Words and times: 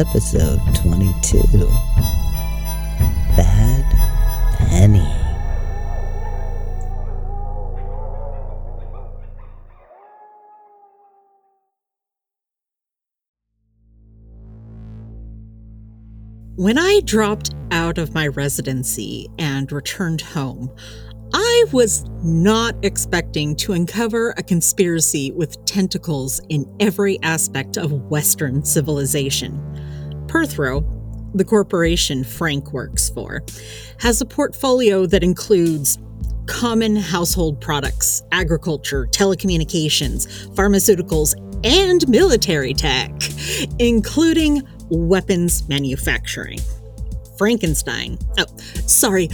Episode 0.00 0.58
22 0.76 1.42
Bad 3.36 3.84
Penny. 4.56 5.04
When 16.56 16.78
I 16.78 17.00
dropped 17.04 17.54
out 17.70 17.98
of 17.98 18.14
my 18.14 18.28
residency 18.28 19.28
and 19.38 19.70
returned 19.70 20.22
home, 20.22 20.74
I 21.34 21.64
was 21.72 22.06
not 22.24 22.74
expecting 22.82 23.54
to 23.56 23.74
uncover 23.74 24.30
a 24.38 24.42
conspiracy 24.42 25.30
with 25.30 25.62
tentacles 25.66 26.40
in 26.48 26.64
every 26.80 27.20
aspect 27.22 27.76
of 27.76 27.92
Western 28.10 28.64
civilization. 28.64 29.62
Perthro, 30.30 30.84
the 31.34 31.44
corporation 31.44 32.22
Frank 32.22 32.72
works 32.72 33.10
for, 33.10 33.42
has 33.98 34.20
a 34.20 34.24
portfolio 34.24 35.04
that 35.06 35.24
includes 35.24 35.98
common 36.46 36.94
household 36.94 37.60
products, 37.60 38.22
agriculture, 38.30 39.06
telecommunications, 39.10 40.28
pharmaceuticals, 40.54 41.34
and 41.64 42.08
military 42.08 42.72
tech, 42.72 43.10
including 43.80 44.62
weapons 44.88 45.68
manufacturing. 45.68 46.60
Frankenstein. 47.36 48.16
Oh, 48.38 48.46
sorry, 48.86 49.28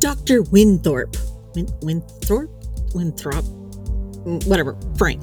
Dr. 0.00 0.42
Winthorpe. 0.42 1.16
Win- 1.54 1.68
Winthorpe? 1.80 2.50
Winthrop? 2.92 3.44
Mm, 4.24 4.44
Whatever, 4.48 4.76
Frank. 4.98 5.22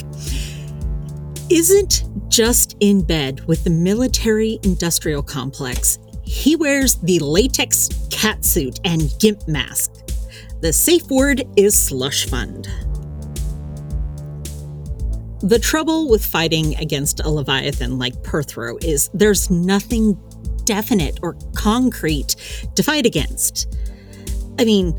Isn't 1.50 2.04
just 2.28 2.76
in 2.82 3.02
bed 3.02 3.40
with 3.48 3.64
the 3.64 3.70
military 3.70 4.60
industrial 4.64 5.24
complex. 5.24 5.98
He 6.22 6.58
wears 6.58 6.96
the 6.96 7.20
latex 7.20 7.88
catsuit 8.10 8.82
and 8.84 9.14
gimp 9.20 9.48
mask. 9.48 9.94
The 10.60 10.74
safe 10.74 11.10
word 11.10 11.44
is 11.56 11.74
slush 11.74 12.26
fund. 12.26 12.68
The 15.40 15.58
trouble 15.58 16.10
with 16.10 16.26
fighting 16.26 16.76
against 16.78 17.22
a 17.22 17.30
Leviathan 17.30 17.98
like 17.98 18.22
Perthro 18.24 18.84
is 18.84 19.10
there's 19.14 19.50
nothing 19.50 20.20
definite 20.66 21.18
or 21.22 21.38
concrete 21.56 22.36
to 22.76 22.84
fight 22.84 23.06
against. 23.06 23.74
I 24.60 24.66
mean, 24.66 24.94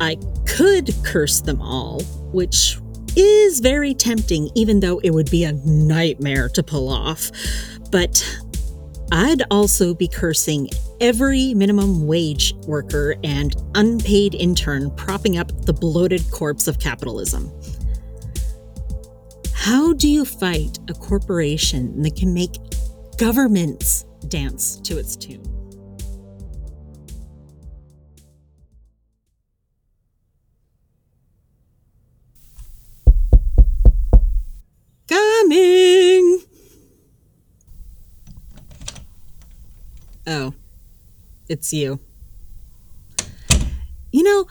I 0.00 0.16
could 0.46 0.94
curse 1.04 1.42
them 1.42 1.60
all, 1.60 2.00
which 2.32 2.78
is 3.16 3.60
very 3.60 3.94
tempting, 3.94 4.50
even 4.54 4.80
though 4.80 4.98
it 4.98 5.10
would 5.10 5.30
be 5.30 5.44
a 5.44 5.52
nightmare 5.52 6.48
to 6.50 6.62
pull 6.62 6.88
off. 6.88 7.30
But 7.90 8.24
I'd 9.10 9.42
also 9.50 9.94
be 9.94 10.08
cursing 10.08 10.68
every 11.00 11.52
minimum 11.52 12.06
wage 12.06 12.54
worker 12.66 13.16
and 13.22 13.54
unpaid 13.74 14.34
intern 14.34 14.90
propping 14.92 15.36
up 15.36 15.66
the 15.66 15.72
bloated 15.72 16.22
corpse 16.30 16.66
of 16.66 16.78
capitalism. 16.78 17.52
How 19.52 19.92
do 19.92 20.08
you 20.08 20.24
fight 20.24 20.78
a 20.88 20.94
corporation 20.94 22.02
that 22.02 22.16
can 22.16 22.32
make 22.32 22.56
governments 23.18 24.06
dance 24.28 24.76
to 24.80 24.98
its 24.98 25.14
tune? 25.14 25.51
It's 41.52 41.72
you. 41.72 42.00
You 44.10 44.24
know, 44.24 44.46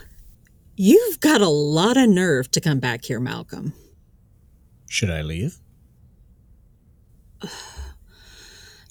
you've 0.76 1.20
got 1.20 1.42
a 1.42 1.50
lot 1.50 1.98
of 1.98 2.08
nerve 2.08 2.50
to 2.52 2.62
come 2.62 2.80
back 2.80 3.04
here, 3.06 3.20
Malcolm. 3.20 3.74
Should 4.88 5.10
I 5.10 5.22
leave? 5.22 5.58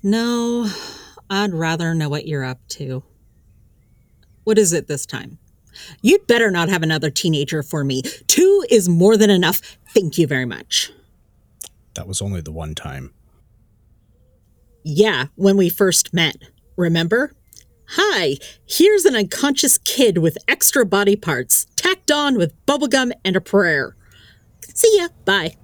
No, 0.03 0.67
I'd 1.29 1.53
rather 1.53 1.95
know 1.95 2.09
what 2.09 2.27
you're 2.27 2.43
up 2.43 2.67
to. 2.69 3.03
What 4.45 4.57
is 4.57 4.73
it 4.73 4.89
this 4.89 5.05
time? 5.05 5.39
You'd 6.01 6.27
better 6.27 6.51
not 6.51 6.71
have 6.71 6.83
another 6.83 7.11
teenager 7.11 7.63
for 7.63 7.85
me. 7.85 8.01
Two 8.27 8.65
is 8.71 8.89
more 8.89 9.19
than 9.19 9.29
enough. 9.29 9.61
Thank 9.91 10.17
you 10.17 10.27
very 10.27 10.47
much. 10.47 10.91
That 11.95 12.09
was 12.09 12.23
only 12.23 12.41
the 12.41 12.51
one 12.51 12.75
time. 12.75 13.13
Yeah, 14.83 15.27
when 15.35 15.59
we 15.59 15.69
first 15.69 16.15
met. 16.15 16.37
Remember? 16.77 17.35
Hi, 17.95 18.37
here's 18.69 19.05
an 19.05 19.17
unconscious 19.17 19.77
kid 19.79 20.19
with 20.19 20.39
extra 20.47 20.87
body 20.87 21.17
parts, 21.17 21.67
tacked 21.75 22.13
on 22.13 22.39
with 22.39 22.55
bubblegum 22.65 23.11
and 23.25 23.35
a 23.35 23.41
prayer. 23.41 23.97
See 24.63 24.97
ya, 24.97 25.09
bye. 25.25 25.57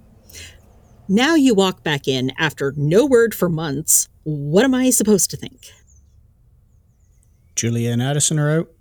Now 1.07 1.35
you 1.35 1.53
walk 1.53 1.85
back 1.85 2.05
in 2.05 2.33
after 2.37 2.73
no 2.75 3.05
word 3.05 3.33
for 3.33 3.47
months. 3.47 4.09
What 4.23 4.65
am 4.65 4.75
I 4.75 4.89
supposed 4.89 5.31
to 5.31 5.37
think? 5.37 5.71
Julia 7.55 7.91
and 7.91 8.01
Addison 8.01 8.39
are 8.39 8.59
out? 8.59 8.71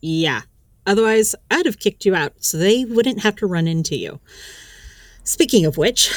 Yeah. 0.00 0.40
Otherwise, 0.86 1.36
I'd 1.52 1.66
have 1.66 1.78
kicked 1.78 2.04
you 2.04 2.16
out 2.16 2.32
so 2.42 2.58
they 2.58 2.84
wouldn't 2.84 3.22
have 3.22 3.36
to 3.36 3.46
run 3.46 3.68
into 3.68 3.96
you. 3.96 4.18
Speaking 5.22 5.64
of 5.64 5.76
which, 5.76 6.12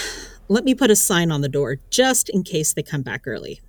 let 0.47 0.63
me 0.63 0.73
put 0.73 0.89
a 0.89 0.95
sign 0.95 1.31
on 1.31 1.41
the 1.41 1.47
door 1.47 1.77
just 1.91 2.27
in 2.27 2.41
case 2.41 2.73
they 2.73 2.81
come 2.81 3.03
back 3.03 3.27
early. 3.27 3.61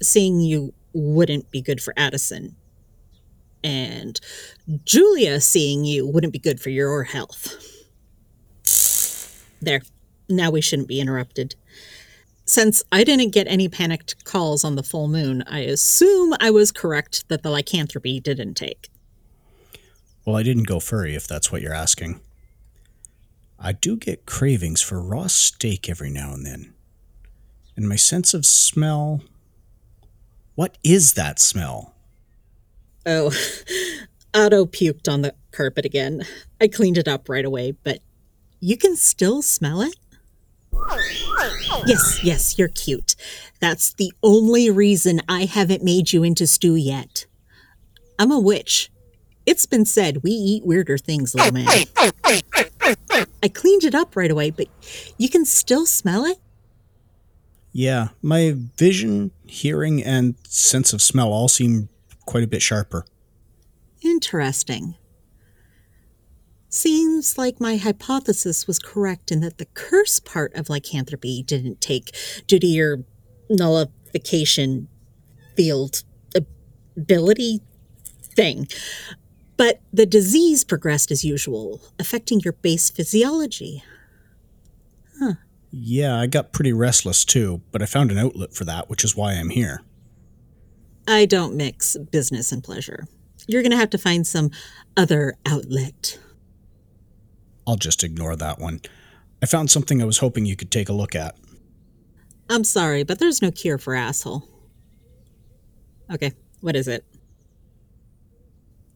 Seeing 0.00 0.40
you 0.40 0.72
wouldn't 0.94 1.50
be 1.50 1.60
good 1.60 1.82
for 1.82 1.92
Addison. 1.96 2.56
And 3.62 4.20
Julia 4.84 5.40
seeing 5.40 5.84
you 5.84 6.06
wouldn't 6.06 6.32
be 6.32 6.38
good 6.38 6.60
for 6.60 6.70
your 6.70 7.02
health. 7.02 7.56
There. 9.60 9.82
Now 10.28 10.50
we 10.50 10.60
shouldn't 10.60 10.88
be 10.88 11.00
interrupted. 11.00 11.54
Since 12.46 12.82
I 12.92 13.04
didn't 13.04 13.30
get 13.30 13.46
any 13.48 13.68
panicked 13.68 14.24
calls 14.24 14.64
on 14.64 14.76
the 14.76 14.82
full 14.82 15.08
moon, 15.08 15.44
I 15.46 15.60
assume 15.60 16.34
I 16.40 16.50
was 16.50 16.72
correct 16.72 17.28
that 17.28 17.42
the 17.42 17.50
lycanthropy 17.50 18.20
didn't 18.20 18.54
take. 18.54 18.90
Well, 20.26 20.36
I 20.36 20.42
didn't 20.42 20.66
go 20.66 20.80
furry 20.80 21.14
if 21.14 21.26
that's 21.26 21.50
what 21.50 21.62
you're 21.62 21.74
asking. 21.74 22.20
I 23.58 23.72
do 23.72 23.96
get 23.96 24.26
cravings 24.26 24.82
for 24.82 25.00
raw 25.00 25.26
steak 25.26 25.88
every 25.88 26.10
now 26.10 26.34
and 26.34 26.44
then. 26.44 26.74
And 27.76 27.88
my 27.88 27.96
sense 27.96 28.34
of 28.34 28.44
smell. 28.44 29.22
What 30.54 30.78
is 30.84 31.14
that 31.14 31.38
smell? 31.38 31.94
Oh, 33.06 33.32
Otto 34.34 34.66
puked 34.66 35.12
on 35.12 35.22
the 35.22 35.34
carpet 35.52 35.84
again. 35.84 36.22
I 36.60 36.68
cleaned 36.68 36.98
it 36.98 37.08
up 37.08 37.28
right 37.28 37.44
away, 37.44 37.72
but 37.72 37.98
you 38.60 38.76
can 38.76 38.96
still 38.96 39.42
smell 39.42 39.82
it? 39.82 39.96
Yes, 41.86 42.20
yes, 42.22 42.58
you're 42.58 42.68
cute. 42.68 43.14
That's 43.60 43.92
the 43.94 44.12
only 44.22 44.70
reason 44.70 45.20
I 45.28 45.44
haven't 45.44 45.82
made 45.82 46.12
you 46.12 46.22
into 46.22 46.46
stew 46.46 46.74
yet. 46.74 47.26
I'm 48.18 48.30
a 48.30 48.38
witch. 48.38 48.90
It's 49.46 49.66
been 49.66 49.84
said 49.84 50.22
we 50.22 50.30
eat 50.30 50.64
weirder 50.64 50.98
things, 50.98 51.34
little 51.34 51.52
man. 51.52 51.66
I 53.42 53.48
cleaned 53.48 53.84
it 53.84 53.94
up 53.94 54.16
right 54.16 54.30
away, 54.30 54.50
but 54.50 54.68
you 55.18 55.28
can 55.28 55.44
still 55.44 55.84
smell 55.84 56.24
it? 56.24 56.38
Yeah, 57.76 58.10
my 58.22 58.54
vision, 58.76 59.32
hearing, 59.46 60.00
and 60.00 60.36
sense 60.46 60.92
of 60.92 61.02
smell 61.02 61.32
all 61.32 61.48
seem 61.48 61.88
quite 62.24 62.44
a 62.44 62.46
bit 62.46 62.62
sharper. 62.62 63.04
Interesting. 64.00 64.94
Seems 66.68 67.36
like 67.36 67.60
my 67.60 67.76
hypothesis 67.76 68.68
was 68.68 68.78
correct 68.78 69.32
in 69.32 69.40
that 69.40 69.58
the 69.58 69.66
curse 69.74 70.20
part 70.20 70.54
of 70.54 70.70
lycanthropy 70.70 71.42
didn't 71.42 71.80
take 71.80 72.16
due 72.46 72.60
to 72.60 72.66
your 72.66 72.98
nullification 73.50 74.86
field 75.56 76.04
ability 76.96 77.60
thing. 78.22 78.68
But 79.56 79.80
the 79.92 80.06
disease 80.06 80.62
progressed 80.62 81.10
as 81.10 81.24
usual, 81.24 81.80
affecting 81.98 82.38
your 82.40 82.52
base 82.52 82.88
physiology. 82.88 83.82
Yeah, 85.76 86.20
I 86.20 86.28
got 86.28 86.52
pretty 86.52 86.72
restless 86.72 87.24
too, 87.24 87.60
but 87.72 87.82
I 87.82 87.86
found 87.86 88.12
an 88.12 88.18
outlet 88.18 88.54
for 88.54 88.64
that, 88.64 88.88
which 88.88 89.02
is 89.02 89.16
why 89.16 89.32
I'm 89.32 89.50
here. 89.50 89.82
I 91.08 91.26
don't 91.26 91.56
mix 91.56 91.96
business 91.96 92.52
and 92.52 92.62
pleasure. 92.62 93.08
You're 93.48 93.62
going 93.62 93.72
to 93.72 93.76
have 93.76 93.90
to 93.90 93.98
find 93.98 94.24
some 94.24 94.52
other 94.96 95.34
outlet. 95.44 96.20
I'll 97.66 97.74
just 97.74 98.04
ignore 98.04 98.36
that 98.36 98.60
one. 98.60 98.82
I 99.42 99.46
found 99.46 99.68
something 99.68 100.00
I 100.00 100.04
was 100.04 100.18
hoping 100.18 100.46
you 100.46 100.54
could 100.54 100.70
take 100.70 100.88
a 100.88 100.92
look 100.92 101.16
at. 101.16 101.34
I'm 102.48 102.62
sorry, 102.62 103.02
but 103.02 103.18
there's 103.18 103.42
no 103.42 103.50
cure 103.50 103.76
for 103.76 103.96
asshole. 103.96 104.48
Okay, 106.08 106.34
what 106.60 106.76
is 106.76 106.86
it? 106.86 107.04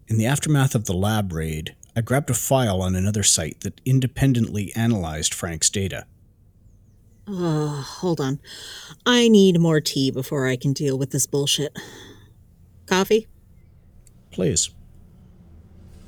In 0.07 0.17
the 0.17 0.27
aftermath 0.27 0.77
of 0.77 0.85
the 0.85 0.95
lab 0.95 1.33
raid, 1.33 1.75
I 1.97 2.03
grabbed 2.03 2.31
a 2.31 2.35
file 2.35 2.81
on 2.81 2.95
another 2.95 3.25
site 3.25 3.63
that 3.63 3.81
independently 3.85 4.73
analyzed 4.77 5.35
Frank's 5.35 5.71
data. 5.71 6.07
Oh, 7.31 7.85
hold 8.01 8.21
on. 8.21 8.41
I 9.05 9.29
need 9.29 9.61
more 9.61 9.81
tea 9.83 10.11
before 10.11 10.47
I 10.47 10.57
can 10.57 10.73
deal 10.73 10.97
with 10.97 11.11
this 11.11 11.27
bullshit. 11.27 11.79
Coffee? 12.87 13.29
Please. 14.31 14.71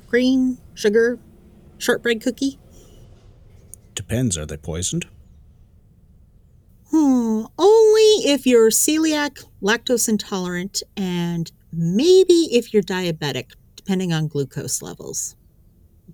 Green? 0.07 0.57
Sugar? 0.73 1.19
Shortbread 1.77 2.21
cookie? 2.21 2.59
Depends, 3.93 4.35
are 4.35 4.47
they 4.47 4.57
poisoned? 4.57 5.05
Hmm, 6.89 7.43
only 7.57 8.31
if 8.31 8.47
you're 8.47 8.71
celiac, 8.71 9.45
lactose 9.61 10.09
intolerant, 10.09 10.81
and 10.97 11.51
maybe 11.71 12.49
if 12.51 12.73
you're 12.73 12.83
diabetic, 12.83 13.51
depending 13.75 14.11
on 14.11 14.27
glucose 14.27 14.81
levels. 14.81 15.35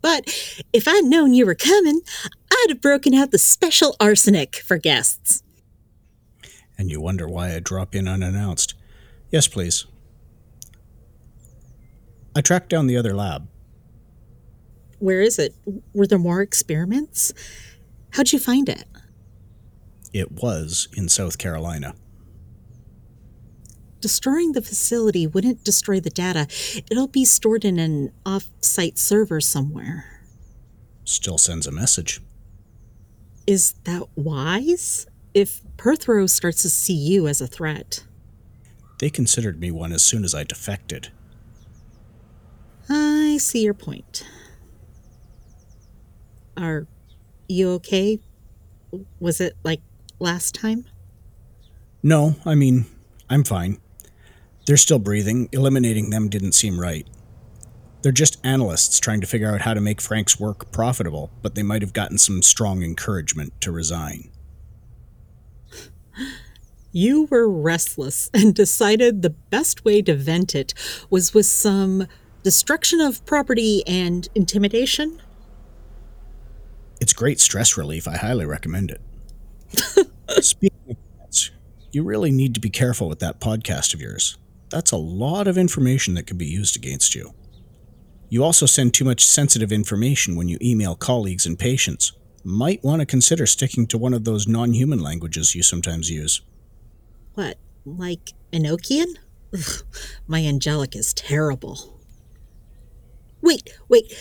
But 0.07 0.24
if 0.71 0.88
I'd 0.88 1.04
known 1.04 1.33
you 1.33 1.45
were 1.45 1.54
coming, 1.54 2.00
I'd 2.50 2.69
have 2.69 2.80
broken 2.80 3.13
out 3.13 3.31
the 3.31 3.38
special 3.38 3.94
arsenic 4.00 4.56
for 4.56 4.77
guests. 4.77 5.44
And 6.77 6.89
you 6.89 7.01
wonder 7.01 7.27
why 7.27 7.54
I 7.54 7.59
drop 7.59 7.94
in 7.94 8.07
unannounced. 8.07 8.74
Yes, 9.31 9.50
please. 9.50 9.86
I 12.33 12.39
tracked 12.39 12.69
down 12.69 12.88
the 12.88 12.95
other 12.95 13.13
lab. 13.13 13.50
Where 15.00 15.19
is 15.19 15.38
it? 15.39 15.54
Were 15.94 16.07
there 16.07 16.18
more 16.18 16.42
experiments? 16.42 17.33
How'd 18.12 18.31
you 18.31 18.39
find 18.39 18.69
it? 18.69 18.86
It 20.13 20.31
was 20.31 20.88
in 20.94 21.10
South 21.10 21.38
Carolina. 21.38 21.95
Destroying 24.07 24.54
the 24.54 24.62
facility 24.62 25.27
wouldn't 25.27 25.65
destroy 25.65 26.00
the 26.00 26.09
data. 26.09 26.48
It'll 26.89 27.09
be 27.09 27.25
stored 27.25 27.65
in 27.65 27.77
an 27.77 28.13
off 28.25 28.48
site 28.62 28.98
server 28.98 29.42
somewhere. 29.42 30.21
Still 31.04 31.38
sends 31.38 31.68
a 31.68 31.74
message. 31.74 32.21
Is 33.45 33.74
that 33.83 34.04
wise? 34.15 35.07
If 35.33 35.59
Perthro 35.75 36.30
starts 36.30 36.62
to 36.62 36.69
see 36.69 36.94
you 36.94 37.27
as 37.27 37.42
a 37.42 37.48
threat. 37.48 38.06
They 39.00 39.09
considered 39.09 39.59
me 39.59 39.71
one 39.71 39.92
as 39.92 40.04
soon 40.04 40.24
as 40.24 40.33
I 40.33 40.45
defected. 40.45 41.10
I 42.88 43.39
see 43.42 43.62
your 43.62 43.74
point. 43.74 44.25
Are 46.56 46.88
you 47.50 47.71
okay? 47.71 48.21
Was 49.19 49.42
it 49.42 49.57
like 49.65 49.81
last 50.18 50.56
time? 50.56 50.86
No, 52.01 52.38
I 52.45 52.56
mean, 52.56 52.86
I'm 53.30 53.44
fine. 53.44 53.81
They're 54.67 54.77
still 54.77 54.99
breathing. 54.99 55.47
Eliminating 55.53 56.09
them 56.09 56.27
didn't 56.27 56.51
seem 56.51 56.79
right. 56.79 57.07
They're 58.01 58.11
just 58.11 58.45
analysts 58.45 58.99
trying 58.99 59.21
to 59.21 59.27
figure 59.27 59.49
out 59.49 59.61
how 59.61 59.73
to 59.73 59.81
make 59.81 60.01
Frank's 60.01 60.39
work 60.39 60.71
profitable, 60.73 61.31
but 61.41 61.55
they 61.55 61.63
might 61.63 61.81
have 61.81 61.93
gotten 61.93 62.17
some 62.17 62.41
strong 62.41 62.83
encouragement 62.83 63.59
to 63.61 63.71
resign. 63.71 64.29
You 66.91 67.25
were 67.31 67.49
restless 67.49 68.29
and 68.33 68.53
decided 68.53 69.21
the 69.21 69.29
best 69.29 69.85
way 69.85 70.01
to 70.01 70.15
vent 70.15 70.53
it 70.53 70.73
was 71.09 71.33
with 71.33 71.45
some 71.45 72.05
destruction 72.43 72.99
of 72.99 73.25
property 73.25 73.83
and 73.87 74.27
intimidation? 74.35 75.21
It's 76.99 77.13
great 77.13 77.39
stress 77.39 77.77
relief. 77.77 78.07
I 78.07 78.17
highly 78.17 78.45
recommend 78.45 78.91
it. 78.91 79.01
Speaking 80.43 80.77
of 80.89 80.97
that, 81.19 81.51
you 81.91 82.03
really 82.03 82.31
need 82.31 82.53
to 82.55 82.59
be 82.59 82.69
careful 82.69 83.07
with 83.07 83.19
that 83.19 83.39
podcast 83.39 83.93
of 83.93 84.01
yours. 84.01 84.37
That's 84.69 84.91
a 84.91 84.97
lot 84.97 85.47
of 85.47 85.57
information 85.57 86.13
that 86.15 86.27
could 86.27 86.37
be 86.37 86.45
used 86.45 86.75
against 86.75 87.15
you. 87.15 87.33
You 88.29 88.43
also 88.43 88.65
send 88.65 88.93
too 88.93 89.05
much 89.05 89.25
sensitive 89.25 89.71
information 89.71 90.35
when 90.35 90.49
you 90.49 90.57
email 90.61 90.95
colleagues 90.95 91.45
and 91.45 91.57
patients. 91.57 92.11
Might 92.43 92.83
want 92.83 92.99
to 92.99 93.05
consider 93.05 93.45
sticking 93.45 93.87
to 93.87 93.97
one 93.97 94.13
of 94.13 94.25
those 94.25 94.47
non 94.47 94.73
human 94.73 94.99
languages 94.99 95.55
you 95.55 95.63
sometimes 95.63 96.09
use. 96.09 96.41
What, 97.35 97.57
like 97.85 98.33
Enochian? 98.51 99.15
Ugh, 99.53 99.83
my 100.27 100.43
angelic 100.43 100.95
is 100.95 101.13
terrible. 101.13 101.99
Wait, 103.41 103.77
wait. 103.87 104.13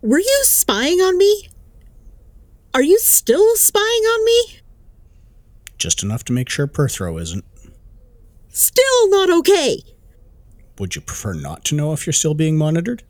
Were 0.00 0.18
you 0.18 0.40
spying 0.44 1.00
on 1.00 1.18
me? 1.18 1.48
Are 2.72 2.82
you 2.82 2.98
still 2.98 3.56
spying 3.56 3.84
on 3.84 4.24
me? 4.24 4.60
Just 5.78 6.02
enough 6.02 6.24
to 6.24 6.32
make 6.32 6.48
sure 6.48 6.66
Perthro 6.66 7.20
isn't. 7.20 7.44
Still 8.56 9.10
not 9.10 9.28
okay. 9.28 9.82
Would 10.78 10.94
you 10.94 11.02
prefer 11.02 11.34
not 11.34 11.62
to 11.66 11.74
know 11.74 11.92
if 11.92 12.06
you're 12.06 12.14
still 12.14 12.32
being 12.32 12.56
monitored? 12.56 13.02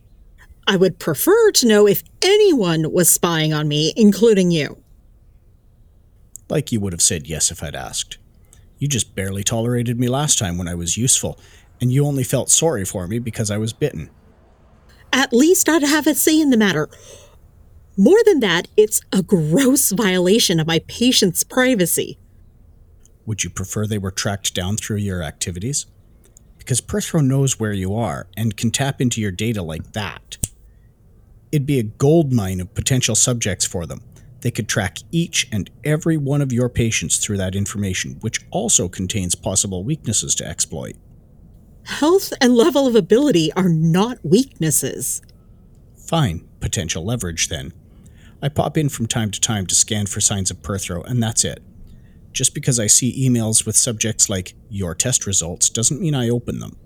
I 0.67 0.75
would 0.75 0.99
prefer 0.99 1.51
to 1.51 1.65
know 1.65 1.87
if 1.87 2.03
anyone 2.21 2.91
was 2.91 3.09
spying 3.09 3.53
on 3.53 3.69
me, 3.69 3.93
including 3.95 4.51
you. 4.51 4.83
Like 6.49 6.73
you 6.73 6.81
would 6.81 6.91
have 6.91 7.01
said 7.01 7.27
yes 7.27 7.49
if 7.49 7.63
I'd 7.63 7.75
asked. 7.75 8.17
You 8.77 8.89
just 8.89 9.15
barely 9.15 9.41
tolerated 9.41 9.97
me 9.97 10.09
last 10.09 10.37
time 10.37 10.57
when 10.57 10.67
I 10.67 10.75
was 10.75 10.97
useful, 10.97 11.39
and 11.79 11.93
you 11.93 12.05
only 12.05 12.25
felt 12.25 12.49
sorry 12.49 12.83
for 12.83 13.07
me 13.07 13.17
because 13.17 13.49
I 13.49 13.57
was 13.57 13.71
bitten. 13.71 14.09
At 15.13 15.31
least 15.31 15.69
I'd 15.69 15.81
have 15.81 16.07
a 16.07 16.13
say 16.13 16.41
in 16.41 16.49
the 16.49 16.57
matter. 16.57 16.89
More 17.95 18.19
than 18.25 18.41
that, 18.41 18.67
it's 18.75 18.99
a 19.13 19.23
gross 19.23 19.93
violation 19.93 20.59
of 20.59 20.67
my 20.67 20.79
patient's 20.89 21.45
privacy. 21.45 22.17
Would 23.27 23.43
you 23.43 23.49
prefer 23.49 23.85
they 23.85 23.97
were 23.97 24.09
tracked 24.09 24.55
down 24.55 24.77
through 24.77 24.97
your 24.97 25.21
activities? 25.21 25.85
Because 26.57 26.79
Perthro 26.79 27.23
knows 27.23 27.59
where 27.59 27.73
you 27.73 27.93
are 27.93 28.27
and 28.37 28.55
can 28.55 28.71
tap 28.71 29.01
into 29.01 29.19
your 29.19 29.31
data 29.31 29.61
like 29.61 29.91
that. 29.91 30.37
It'd 31.51 31.67
be 31.67 31.77
a 31.77 31.83
gold 31.83 32.31
mine 32.31 32.61
of 32.61 32.73
potential 32.73 33.15
subjects 33.15 33.65
for 33.65 33.85
them. 33.85 34.01
They 34.41 34.51
could 34.51 34.69
track 34.69 34.99
each 35.11 35.45
and 35.51 35.69
every 35.83 36.15
one 36.15 36.41
of 36.41 36.53
your 36.53 36.69
patients 36.69 37.17
through 37.17 37.37
that 37.37 37.53
information, 37.53 38.17
which 38.21 38.45
also 38.49 38.87
contains 38.87 39.35
possible 39.35 39.83
weaknesses 39.83 40.33
to 40.35 40.47
exploit. 40.47 40.95
Health 41.83 42.31
and 42.39 42.55
level 42.55 42.87
of 42.87 42.95
ability 42.95 43.51
are 43.53 43.69
not 43.69 44.19
weaknesses. 44.23 45.21
Fine, 45.97 46.47
potential 46.61 47.03
leverage 47.03 47.49
then. 47.49 47.73
I 48.41 48.47
pop 48.47 48.77
in 48.77 48.87
from 48.87 49.07
time 49.07 49.31
to 49.31 49.41
time 49.41 49.65
to 49.65 49.75
scan 49.75 50.05
for 50.05 50.21
signs 50.21 50.49
of 50.49 50.61
Perthro, 50.61 51.05
and 51.05 51.21
that's 51.21 51.43
it. 51.43 51.61
Just 52.37 52.53
because 52.53 52.79
I 52.79 52.85
see 52.85 53.27
emails 53.27 53.65
with 53.65 53.75
subjects 53.75 54.29
like 54.29 54.53
your 54.69 54.93
test 54.93 55.25
results 55.25 55.71
doesn't 55.71 55.99
mean 55.99 56.13
I 56.13 56.29
open 56.29 56.59
them. 56.59 56.77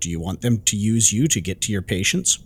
Do 0.00 0.10
you 0.10 0.20
want 0.20 0.42
them 0.42 0.60
to 0.66 0.76
use 0.76 1.14
you 1.14 1.26
to 1.28 1.40
get 1.40 1.62
to 1.62 1.72
your 1.72 1.80
patients? 1.80 2.40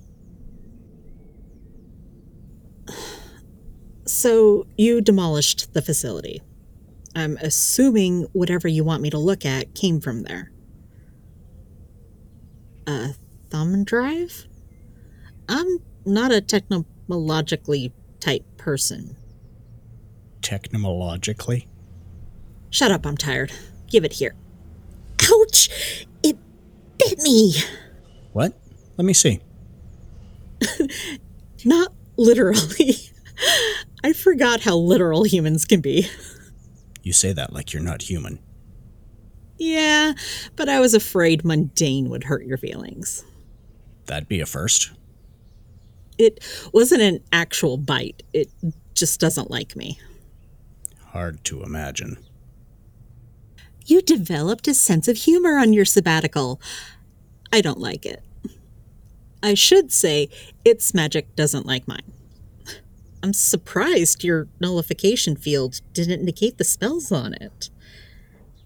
So 4.05 4.69
you 4.79 5.01
demolished 5.01 5.75
the 5.75 5.83
facility. 5.83 6.41
I'm 7.17 7.37
assuming 7.39 8.29
whatever 8.33 8.69
you 8.69 8.85
want 8.85 9.03
me 9.03 9.11
to 9.11 9.19
look 9.19 9.45
at 9.45 9.75
came 9.75 10.01
from 10.01 10.23
there. 10.23 10.53
A 12.87 13.09
thumb 13.51 13.83
drive? 13.83 14.47
I'm 15.49 15.79
not 16.05 16.31
a 16.31 16.41
technologically 16.41 17.93
type 18.21 18.45
person. 18.57 19.17
Technologically? 20.43 21.67
Shut 22.77 22.91
up, 22.91 23.07
I'm 23.07 23.17
tired. 23.17 23.53
Give 23.89 24.05
it 24.05 24.13
here. 24.13 24.35
Ouch! 25.33 26.07
It 26.23 26.37
bit 26.99 27.19
me! 27.21 27.55
What? 28.35 28.53
Let 28.99 29.07
me 29.07 29.15
see. 29.15 29.41
Not 31.65 31.95
literally. 32.19 32.97
I 34.05 34.13
forgot 34.13 34.61
how 34.61 34.77
literal 34.77 35.25
humans 35.25 35.65
can 35.65 35.81
be. 35.81 36.07
You 37.03 37.15
say 37.15 37.33
that 37.33 37.51
like 37.51 37.73
you're 37.73 37.83
not 37.83 38.03
human. 38.03 38.41
Yeah, 39.57 40.13
but 40.55 40.69
I 40.69 40.79
was 40.79 40.93
afraid 40.93 41.47
mundane 41.47 42.11
would 42.11 42.25
hurt 42.25 42.45
your 42.45 42.59
feelings. 42.59 43.25
That'd 44.05 44.29
be 44.29 44.41
a 44.41 44.47
first. 44.47 44.91
It 46.19 46.45
wasn't 46.75 47.01
an 47.01 47.21
actual 47.33 47.79
bite, 47.79 48.23
it 48.35 48.51
just 48.93 49.19
doesn't 49.19 49.51
like 49.51 49.77
me. 49.77 49.99
Hard 51.13 51.43
to 51.45 51.63
imagine. 51.63 52.19
You 53.87 54.03
developed 54.03 54.67
a 54.67 54.75
sense 54.75 55.07
of 55.07 55.17
humor 55.17 55.59
on 55.59 55.73
your 55.73 55.85
sabbatical. 55.85 56.61
I 57.53 57.61
don't 57.61 57.79
like 57.79 58.05
it. 58.05 58.23
I 59.43 59.55
should 59.55 59.93
say, 59.93 60.29
its 60.65 60.93
magic 60.93 61.37
doesn't 61.37 61.67
like 61.67 61.87
mine. 61.87 62.13
I'm 63.23 63.33
surprised 63.33 64.25
your 64.25 64.49
nullification 64.61 65.37
field 65.37 65.81
didn't 65.93 66.25
negate 66.25 66.59
the 66.59 66.65
spells 66.65 67.13
on 67.13 67.35
it. 67.35 67.71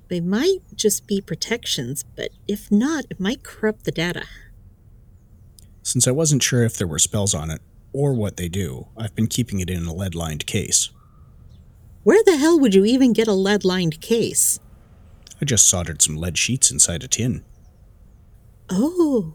They 0.08 0.20
might 0.20 0.60
just 0.74 1.06
be 1.06 1.20
protections, 1.20 2.02
but 2.16 2.30
if 2.48 2.72
not, 2.72 3.04
it 3.10 3.20
might 3.20 3.42
corrupt 3.42 3.84
the 3.84 3.92
data. 3.92 4.24
Since 5.82 6.08
I 6.08 6.12
wasn't 6.12 6.42
sure 6.42 6.64
if 6.64 6.78
there 6.78 6.86
were 6.86 6.98
spells 6.98 7.34
on 7.34 7.50
it 7.50 7.60
or 7.92 8.14
what 8.14 8.38
they 8.38 8.48
do, 8.48 8.88
I've 8.96 9.14
been 9.14 9.26
keeping 9.26 9.60
it 9.60 9.68
in 9.68 9.84
a 9.84 9.94
lead 9.94 10.14
lined 10.14 10.46
case. 10.46 10.90
Where 12.04 12.24
the 12.24 12.38
hell 12.38 12.58
would 12.58 12.74
you 12.74 12.86
even 12.86 13.12
get 13.12 13.28
a 13.28 13.34
lead 13.34 13.64
lined 13.64 14.00
case? 14.00 14.58
I 15.40 15.44
just 15.44 15.66
soldered 15.68 16.02
some 16.02 16.16
lead 16.16 16.36
sheets 16.36 16.70
inside 16.70 17.02
a 17.02 17.08
tin. 17.08 17.44
Oh, 18.68 19.34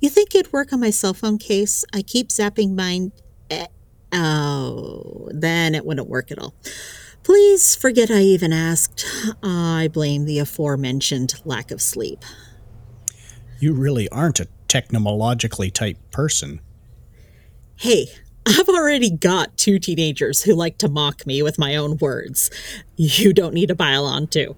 You 0.00 0.08
think 0.08 0.34
it'd 0.34 0.52
work 0.52 0.72
on 0.72 0.80
my 0.80 0.90
cell 0.90 1.14
phone 1.14 1.38
case? 1.38 1.84
I 1.94 2.02
keep 2.02 2.28
zapping 2.28 2.74
mine. 2.74 3.12
Eh, 3.50 3.66
Oh, 4.12 5.28
then 5.32 5.74
it 5.74 5.84
wouldn't 5.84 6.08
work 6.08 6.30
at 6.32 6.38
all. 6.38 6.54
Please 7.22 7.76
forget 7.76 8.10
I 8.10 8.20
even 8.20 8.52
asked. 8.54 9.04
I 9.42 9.88
blame 9.92 10.24
the 10.24 10.38
aforementioned 10.38 11.34
lack 11.44 11.70
of 11.70 11.82
sleep. 11.82 12.24
You 13.60 13.74
really 13.74 14.08
aren't 14.08 14.40
a 14.40 14.48
technologically 14.66 15.70
type 15.70 15.98
person. 16.10 16.60
Hey, 17.76 18.06
I've 18.46 18.68
already 18.68 19.10
got 19.10 19.58
two 19.58 19.78
teenagers 19.78 20.42
who 20.42 20.54
like 20.54 20.78
to 20.78 20.88
mock 20.88 21.26
me 21.26 21.42
with 21.42 21.58
my 21.58 21.76
own 21.76 21.98
words. 21.98 22.50
You 22.96 23.32
don't 23.34 23.52
need 23.54 23.68
to 23.68 23.76
pile 23.76 24.06
on, 24.06 24.26
too. 24.26 24.56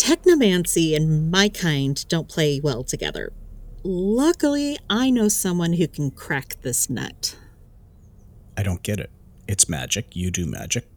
Technomancy 0.00 0.96
and 0.96 1.30
my 1.30 1.50
kind 1.50 2.08
don't 2.08 2.26
play 2.26 2.58
well 2.58 2.82
together. 2.82 3.34
Luckily, 3.82 4.78
I 4.88 5.10
know 5.10 5.28
someone 5.28 5.74
who 5.74 5.86
can 5.86 6.10
crack 6.10 6.56
this 6.62 6.88
nut. 6.88 7.36
I 8.56 8.62
don't 8.62 8.82
get 8.82 8.98
it. 8.98 9.10
It's 9.46 9.68
magic. 9.68 10.16
You 10.16 10.30
do 10.30 10.46
magic. 10.46 10.88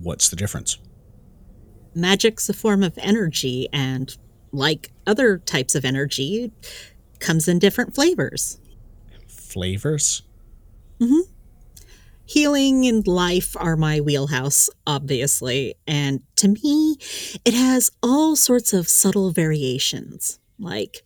What's 0.00 0.28
the 0.28 0.36
difference? 0.36 0.78
Magic's 1.96 2.48
a 2.48 2.54
form 2.54 2.84
of 2.84 2.96
energy, 2.98 3.68
and 3.72 4.16
like 4.52 4.92
other 5.04 5.38
types 5.38 5.74
of 5.74 5.84
energy, 5.84 6.44
it 6.44 6.52
comes 7.18 7.48
in 7.48 7.58
different 7.58 7.92
flavors. 7.92 8.60
Flavors? 9.26 10.22
Mm-hmm. 11.00 11.28
Healing 12.26 12.86
and 12.86 13.06
life 13.06 13.54
are 13.58 13.76
my 13.76 14.00
wheelhouse, 14.00 14.70
obviously, 14.86 15.74
and 15.86 16.22
to 16.36 16.48
me, 16.48 16.96
it 17.44 17.52
has 17.52 17.90
all 18.02 18.34
sorts 18.34 18.72
of 18.72 18.88
subtle 18.88 19.30
variations. 19.30 20.38
Like, 20.58 21.02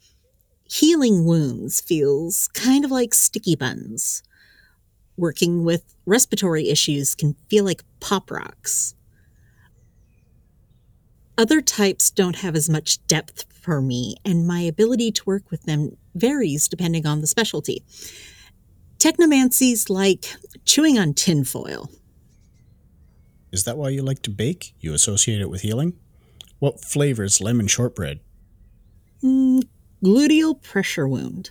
healing 0.71 1.25
wounds 1.25 1.81
feels 1.81 2.49
kind 2.55 2.85
of 2.85 2.93
like 2.93 3.15
sticky 3.15 3.57
buns. 3.57 4.23
Working 5.17 5.65
with 5.65 5.93
respiratory 6.07 6.69
issues 6.69 7.17
can 7.17 7.35
feel 7.51 7.65
like 7.65 7.83
pop 7.99 8.31
rocks. 8.31 8.95
Other 11.37 11.61
types 11.61 12.11
don't 12.11 12.37
have 12.37 12.55
as 12.55 12.69
much 12.69 13.05
depth 13.09 13.45
for 13.53 13.83
me, 13.83 14.15
and 14.25 14.47
my 14.47 14.61
ability 14.61 15.11
to 15.13 15.25
work 15.25 15.51
with 15.51 15.65
them 15.65 15.97
varies 16.15 16.69
depending 16.69 17.07
on 17.07 17.21
the 17.21 17.27
specialty. 17.27 17.83
Technomancy's 18.99 19.88
like 19.88 20.26
chewing 20.64 20.99
on 20.99 21.14
tinfoil. 21.14 21.90
Is 23.52 23.64
that 23.64 23.78
why 23.78 23.90
you 23.90 24.02
like 24.02 24.23
to 24.23 24.31
bake? 24.31 24.75
You 24.81 24.93
associate 24.93 25.40
it 25.40 25.49
with 25.50 25.62
healing? 25.62 25.95
What 26.59 26.81
flavors 26.85 27.40
lemon 27.40 27.69
shortbread? 27.69 28.21
Mm, 29.23 29.67
Gluteal 30.05 30.62
pressure 30.62 31.09
wound. 31.09 31.50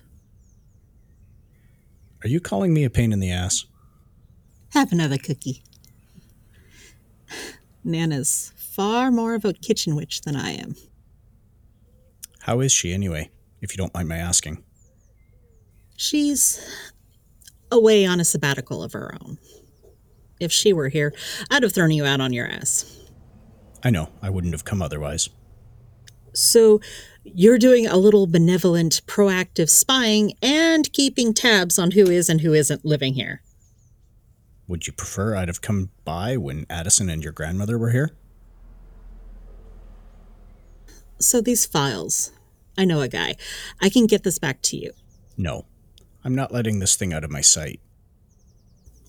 Are 2.24 2.28
you 2.28 2.40
calling 2.40 2.74
me 2.74 2.84
a 2.84 2.90
pain 2.90 3.14
in 3.14 3.20
the 3.20 3.32
ass? 3.32 3.66
Have 4.74 4.92
another 4.92 5.18
cookie. 5.18 5.64
Nana's 7.84 8.52
far 8.58 9.12
more 9.12 9.34
of 9.34 9.46
a 9.46 9.54
kitchen 9.54 9.96
witch 9.96 10.22
than 10.22 10.36
I 10.36 10.52
am. 10.52 10.76
How 12.42 12.60
is 12.60 12.72
she 12.72 12.94
anyway, 12.94 13.30
if 13.62 13.72
you 13.72 13.78
don't 13.78 13.94
mind 13.94 14.10
my 14.10 14.18
asking? 14.18 14.64
She's 15.96 16.60
away 17.72 18.06
on 18.06 18.20
a 18.20 18.26
sabbatical 18.26 18.84
of 18.84 18.94
her 18.94 19.16
own. 19.22 19.38
If 20.40 20.52
she 20.52 20.74
were 20.74 20.90
here, 20.90 21.14
I'd 21.50 21.64
have 21.64 21.74
thrown 21.74 21.92
you 21.92 22.06
out 22.06 22.22
on 22.22 22.34
your 22.34 22.48
ass. 22.48 22.94
I 23.84 23.90
know, 23.90 24.10
I 24.22 24.30
wouldn't 24.30 24.54
have 24.54 24.66
come 24.66 24.82
otherwise. 24.82 25.30
So 26.34 26.80
you're 27.24 27.58
doing 27.58 27.88
a 27.88 27.98
little 27.98 28.28
benevolent, 28.28 29.02
proactive 29.08 29.70
spying 29.70 30.34
and 30.42 30.92
keeping 30.94 31.34
tabs 31.34 31.80
on 31.80 31.92
who 31.92 32.10
is 32.10 32.30
and 32.30 32.42
who 32.42 32.54
isn't 32.54 32.86
living 32.86 33.16
here. 33.16 33.42
Would 34.68 34.86
you 34.86 34.94
prefer 34.94 35.36
I'd 35.36 35.48
have 35.48 35.62
come 35.62 35.92
by 36.04 36.38
when 36.38 36.66
Addison 36.70 37.10
and 37.10 37.24
your 37.24 37.32
grandmother 37.32 37.78
were 37.78 37.92
here? 37.92 38.12
So 41.20 41.42
these 41.42 41.66
files. 41.66 42.32
I 42.78 42.86
know 42.86 43.02
a 43.02 43.08
guy. 43.08 43.36
I 43.82 43.90
can 43.90 44.06
get 44.06 44.24
this 44.24 44.38
back 44.38 44.62
to 44.64 44.78
you. 44.78 44.92
No. 45.38 45.66
I'm 46.24 46.36
not 46.36 46.52
letting 46.52 46.80
this 46.80 46.96
thing 46.96 47.14
out 47.14 47.24
of 47.24 47.32
my 47.32 47.42
sight. 47.42 47.80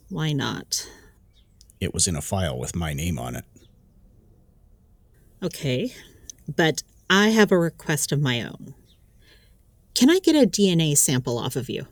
Why 0.09 0.33
not? 0.33 0.89
It 1.81 1.93
was 1.93 2.07
in 2.07 2.17
a 2.17 2.23
file 2.23 2.59
with 2.59 2.75
my 2.75 2.93
name 2.93 3.19
on 3.19 3.37
it. 3.37 3.45
Okay, 5.43 5.93
but 6.57 6.83
I 7.09 7.29
have 7.29 7.53
a 7.53 7.59
request 7.59 8.11
of 8.11 8.21
my 8.21 8.43
own. 8.43 8.75
Can 9.95 10.11
I 10.11 10.19
get 10.19 10.37
a 10.37 10.47
DNA 10.47 10.97
sample 10.97 11.39
off 11.39 11.57
of 11.57 11.69
you? 11.69 11.87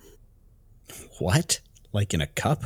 What? 1.19 1.61
Like 1.93 2.15
in 2.15 2.21
a 2.21 2.27
cup? 2.27 2.65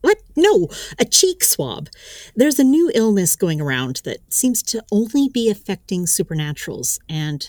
What? 0.00 0.18
No, 0.36 0.68
a 0.98 1.04
cheek 1.04 1.42
swab. 1.42 1.88
There's 2.36 2.58
a 2.58 2.64
new 2.64 2.90
illness 2.94 3.36
going 3.36 3.60
around 3.60 4.02
that 4.04 4.32
seems 4.32 4.62
to 4.64 4.84
only 4.92 5.28
be 5.28 5.50
affecting 5.50 6.04
supernaturals, 6.04 6.98
and 7.08 7.48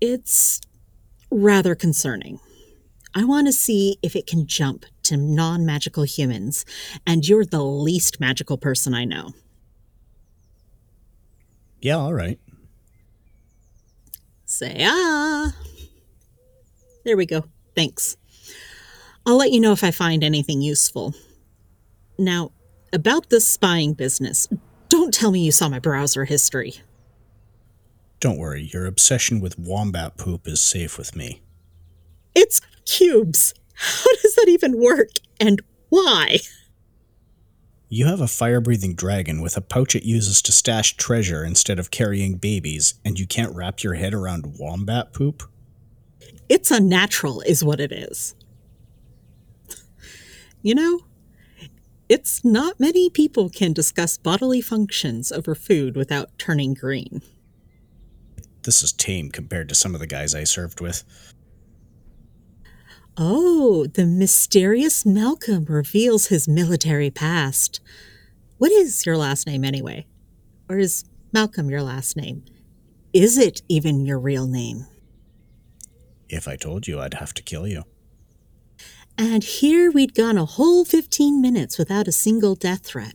it's 0.00 0.60
rather 1.30 1.74
concerning. 1.74 2.40
I 3.14 3.24
want 3.24 3.46
to 3.46 3.52
see 3.52 3.98
if 4.02 4.14
it 4.14 4.26
can 4.26 4.46
jump 4.46 4.84
to 5.04 5.16
non 5.16 5.64
magical 5.64 6.02
humans, 6.04 6.64
and 7.06 7.26
you're 7.26 7.44
the 7.44 7.62
least 7.62 8.20
magical 8.20 8.58
person 8.58 8.94
I 8.94 9.04
know. 9.04 9.32
Yeah, 11.80 11.96
all 11.96 12.14
right. 12.14 12.38
Say 14.44 14.78
ah. 14.80 15.54
There 17.04 17.16
we 17.16 17.26
go. 17.26 17.44
Thanks. 17.74 18.16
I'll 19.24 19.36
let 19.36 19.52
you 19.52 19.60
know 19.60 19.72
if 19.72 19.84
I 19.84 19.90
find 19.90 20.24
anything 20.24 20.62
useful. 20.62 21.14
Now, 22.18 22.52
about 22.92 23.30
this 23.30 23.46
spying 23.46 23.94
business, 23.94 24.48
don't 24.88 25.12
tell 25.12 25.30
me 25.30 25.44
you 25.44 25.52
saw 25.52 25.68
my 25.68 25.78
browser 25.78 26.24
history. 26.24 26.74
Don't 28.20 28.38
worry, 28.38 28.68
your 28.72 28.86
obsession 28.86 29.40
with 29.40 29.58
wombat 29.58 30.16
poop 30.16 30.48
is 30.48 30.60
safe 30.60 30.98
with 30.98 31.14
me. 31.14 31.42
It's 32.40 32.60
cubes. 32.84 33.52
How 33.74 34.14
does 34.22 34.36
that 34.36 34.46
even 34.48 34.80
work? 34.80 35.08
And 35.40 35.60
why? 35.88 36.38
You 37.88 38.06
have 38.06 38.20
a 38.20 38.28
fire 38.28 38.60
breathing 38.60 38.94
dragon 38.94 39.40
with 39.40 39.56
a 39.56 39.60
pouch 39.60 39.96
it 39.96 40.04
uses 40.04 40.40
to 40.42 40.52
stash 40.52 40.96
treasure 40.96 41.44
instead 41.44 41.80
of 41.80 41.90
carrying 41.90 42.36
babies, 42.36 42.94
and 43.04 43.18
you 43.18 43.26
can't 43.26 43.56
wrap 43.56 43.82
your 43.82 43.94
head 43.94 44.14
around 44.14 44.56
wombat 44.56 45.12
poop? 45.12 45.42
It's 46.48 46.70
unnatural, 46.70 47.40
is 47.40 47.64
what 47.64 47.80
it 47.80 47.90
is. 47.90 48.36
You 50.62 50.76
know, 50.76 51.00
it's 52.08 52.44
not 52.44 52.78
many 52.78 53.10
people 53.10 53.50
can 53.50 53.72
discuss 53.72 54.16
bodily 54.16 54.60
functions 54.60 55.32
over 55.32 55.56
food 55.56 55.96
without 55.96 56.38
turning 56.38 56.74
green. 56.74 57.20
This 58.62 58.84
is 58.84 58.92
tame 58.92 59.30
compared 59.30 59.68
to 59.70 59.74
some 59.74 59.94
of 59.94 60.00
the 60.00 60.06
guys 60.06 60.36
I 60.36 60.44
served 60.44 60.80
with. 60.80 61.02
Oh, 63.20 63.86
the 63.86 64.06
mysterious 64.06 65.04
Malcolm 65.04 65.64
reveals 65.64 66.26
his 66.26 66.46
military 66.46 67.10
past. 67.10 67.80
What 68.58 68.70
is 68.70 69.04
your 69.04 69.16
last 69.16 69.44
name 69.44 69.64
anyway? 69.64 70.06
Or 70.68 70.78
is 70.78 71.04
Malcolm 71.32 71.68
your 71.68 71.82
last 71.82 72.16
name? 72.16 72.44
Is 73.12 73.36
it 73.36 73.62
even 73.68 74.06
your 74.06 74.20
real 74.20 74.46
name? 74.46 74.86
If 76.28 76.46
I 76.46 76.54
told 76.54 76.86
you, 76.86 77.00
I'd 77.00 77.14
have 77.14 77.34
to 77.34 77.42
kill 77.42 77.66
you. 77.66 77.82
And 79.16 79.42
here 79.42 79.90
we'd 79.90 80.14
gone 80.14 80.38
a 80.38 80.44
whole 80.44 80.84
15 80.84 81.40
minutes 81.40 81.76
without 81.76 82.06
a 82.06 82.12
single 82.12 82.54
death 82.54 82.86
threat. 82.86 83.14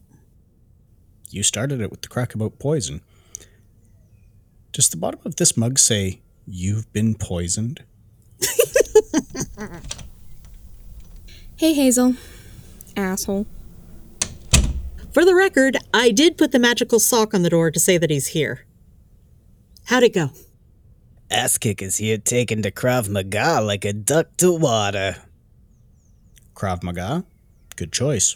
You 1.30 1.44
started 1.44 1.80
it 1.80 1.92
with 1.92 2.02
the 2.02 2.10
crack 2.10 2.36
about 2.36 2.60
poison. 2.60 3.00
Does 4.74 4.90
the 4.90 4.98
bottom 4.98 5.22
of 5.24 5.38
this 5.38 5.56
mug 5.56 5.80
say, 5.80 6.20
You've 6.46 6.92
been 6.92 7.16
poisoned? 7.16 7.86
Hey, 11.56 11.74
Hazel. 11.74 12.16
Asshole. 12.98 13.46
For 15.14 15.24
the 15.24 15.36
record, 15.36 15.78
I 15.94 16.10
did 16.10 16.38
put 16.38 16.52
the 16.52 16.60
magical 16.60 17.00
sock 17.00 17.34
on 17.34 17.44
the 17.44 17.50
door 17.50 17.72
to 17.72 17.80
say 17.80 17.98
that 17.98 18.10
he's 18.10 18.28
here. 18.28 18.66
How'd 19.86 20.04
it 20.04 20.14
go? 20.14 20.32
Ass 21.32 21.58
kickers 21.58 21.98
here 21.98 22.18
taking 22.18 22.64
to 22.64 22.72
Krav 22.72 23.08
Maga 23.08 23.62
like 23.62 23.86
a 23.86 23.94
duck 23.94 24.36
to 24.38 24.52
water. 24.52 25.16
Krav 26.56 26.84
Maga? 26.84 27.24
Good 27.76 27.94
choice. 27.94 28.36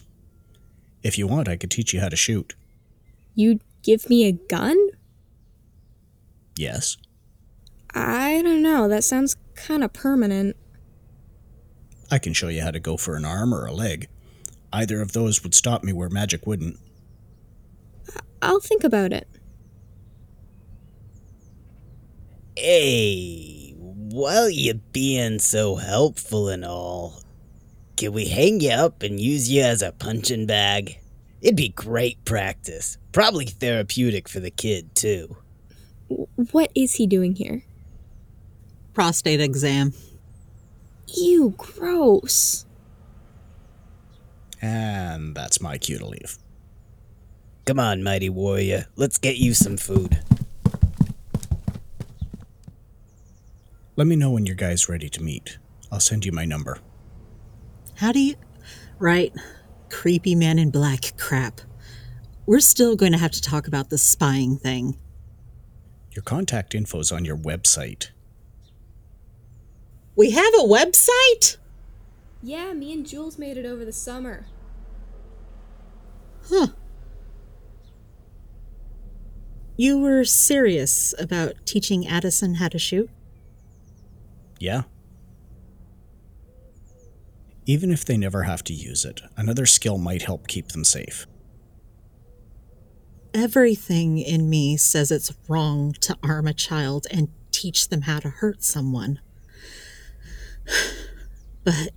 If 1.03 1.17
you 1.17 1.27
want, 1.27 1.49
I 1.49 1.57
could 1.57 1.71
teach 1.71 1.93
you 1.93 1.99
how 1.99 2.09
to 2.09 2.15
shoot. 2.15 2.55
You'd 3.35 3.61
give 3.83 4.09
me 4.09 4.25
a 4.25 4.31
gun? 4.31 4.77
Yes. 6.55 6.97
I 7.93 8.41
don't 8.41 8.61
know. 8.61 8.87
That 8.87 9.03
sounds 9.03 9.35
kind 9.55 9.83
of 9.83 9.91
permanent. 9.91 10.55
I 12.09 12.19
can 12.19 12.33
show 12.33 12.47
you 12.47 12.61
how 12.61 12.71
to 12.71 12.79
go 12.79 12.97
for 12.97 13.15
an 13.15 13.25
arm 13.25 13.53
or 13.53 13.65
a 13.65 13.73
leg. 13.73 14.07
Either 14.71 15.01
of 15.01 15.13
those 15.13 15.43
would 15.43 15.55
stop 15.55 15.83
me 15.83 15.93
where 15.93 16.09
magic 16.09 16.45
wouldn't. 16.47 16.77
I'll 18.41 18.59
think 18.59 18.83
about 18.83 19.11
it. 19.13 19.27
Hey, 22.55 23.73
while 23.77 24.49
you 24.49 24.75
being 24.75 25.39
so 25.39 25.75
helpful 25.75 26.49
and 26.49 26.65
all, 26.65 27.21
can 27.97 28.13
we 28.13 28.27
hang 28.27 28.61
you 28.61 28.71
up 28.71 29.03
and 29.03 29.19
use 29.19 29.51
you 29.51 29.61
as 29.61 29.81
a 29.81 29.91
punching 29.91 30.45
bag? 30.45 30.99
It'd 31.41 31.55
be 31.55 31.69
great 31.69 32.23
practice. 32.25 32.97
Probably 33.11 33.45
therapeutic 33.45 34.27
for 34.27 34.39
the 34.39 34.51
kid, 34.51 34.95
too. 34.95 35.37
What 36.51 36.71
is 36.73 36.95
he 36.95 37.05
doing 37.05 37.35
here? 37.35 37.63
Prostate 38.93 39.41
exam. 39.41 39.93
Ew, 41.15 41.53
gross. 41.57 42.65
And 44.61 45.35
that's 45.35 45.61
my 45.61 45.77
cue 45.77 45.97
to 45.99 46.05
leave. 46.05 46.37
Come 47.65 47.79
on, 47.79 48.03
mighty 48.03 48.29
warrior. 48.29 48.87
Let's 48.95 49.17
get 49.17 49.37
you 49.37 49.53
some 49.53 49.77
food. 49.77 50.19
Let 53.95 54.07
me 54.07 54.15
know 54.15 54.31
when 54.31 54.45
your 54.45 54.55
guy's 54.55 54.87
ready 54.87 55.09
to 55.09 55.23
meet. 55.23 55.57
I'll 55.91 55.99
send 55.99 56.25
you 56.25 56.31
my 56.31 56.45
number. 56.45 56.79
How 57.95 58.11
do 58.11 58.19
you. 58.19 58.35
Right. 58.99 59.33
Creepy 59.89 60.35
man 60.35 60.59
in 60.59 60.69
black 60.69 61.17
crap. 61.17 61.61
We're 62.45 62.59
still 62.59 62.95
going 62.95 63.11
to 63.11 63.17
have 63.17 63.31
to 63.31 63.41
talk 63.41 63.67
about 63.67 63.89
the 63.89 63.97
spying 63.97 64.57
thing. 64.57 64.97
Your 66.11 66.23
contact 66.23 66.73
info's 66.73 67.11
on 67.11 67.25
your 67.25 67.37
website. 67.37 68.09
We 70.17 70.31
have 70.31 70.53
a 70.55 70.63
website? 70.63 71.57
Yeah, 72.41 72.73
me 72.73 72.91
and 72.91 73.05
Jules 73.05 73.37
made 73.37 73.55
it 73.55 73.67
over 73.67 73.85
the 73.85 73.93
summer. 73.93 74.47
Huh. 76.49 76.69
You 79.77 79.99
were 79.99 80.25
serious 80.25 81.13
about 81.19 81.53
teaching 81.65 82.07
Addison 82.07 82.55
how 82.55 82.67
to 82.69 82.79
shoot? 82.79 83.11
Yeah. 84.59 84.83
Even 87.67 87.91
if 87.91 88.03
they 88.03 88.17
never 88.17 88.43
have 88.43 88.63
to 88.63 88.73
use 88.73 89.05
it, 89.05 89.21
another 89.35 89.67
skill 89.67 89.99
might 89.99 90.23
help 90.23 90.47
keep 90.47 90.69
them 90.69 90.83
safe. 90.83 91.27
Everything 93.35 94.17
in 94.17 94.49
me 94.49 94.77
says 94.77 95.11
it's 95.11 95.31
wrong 95.47 95.93
to 96.01 96.17
arm 96.23 96.47
a 96.47 96.53
child 96.55 97.05
and 97.11 97.27
teach 97.51 97.89
them 97.89 98.01
how 98.01 98.19
to 98.19 98.29
hurt 98.29 98.63
someone. 98.63 99.19
But 101.63 101.91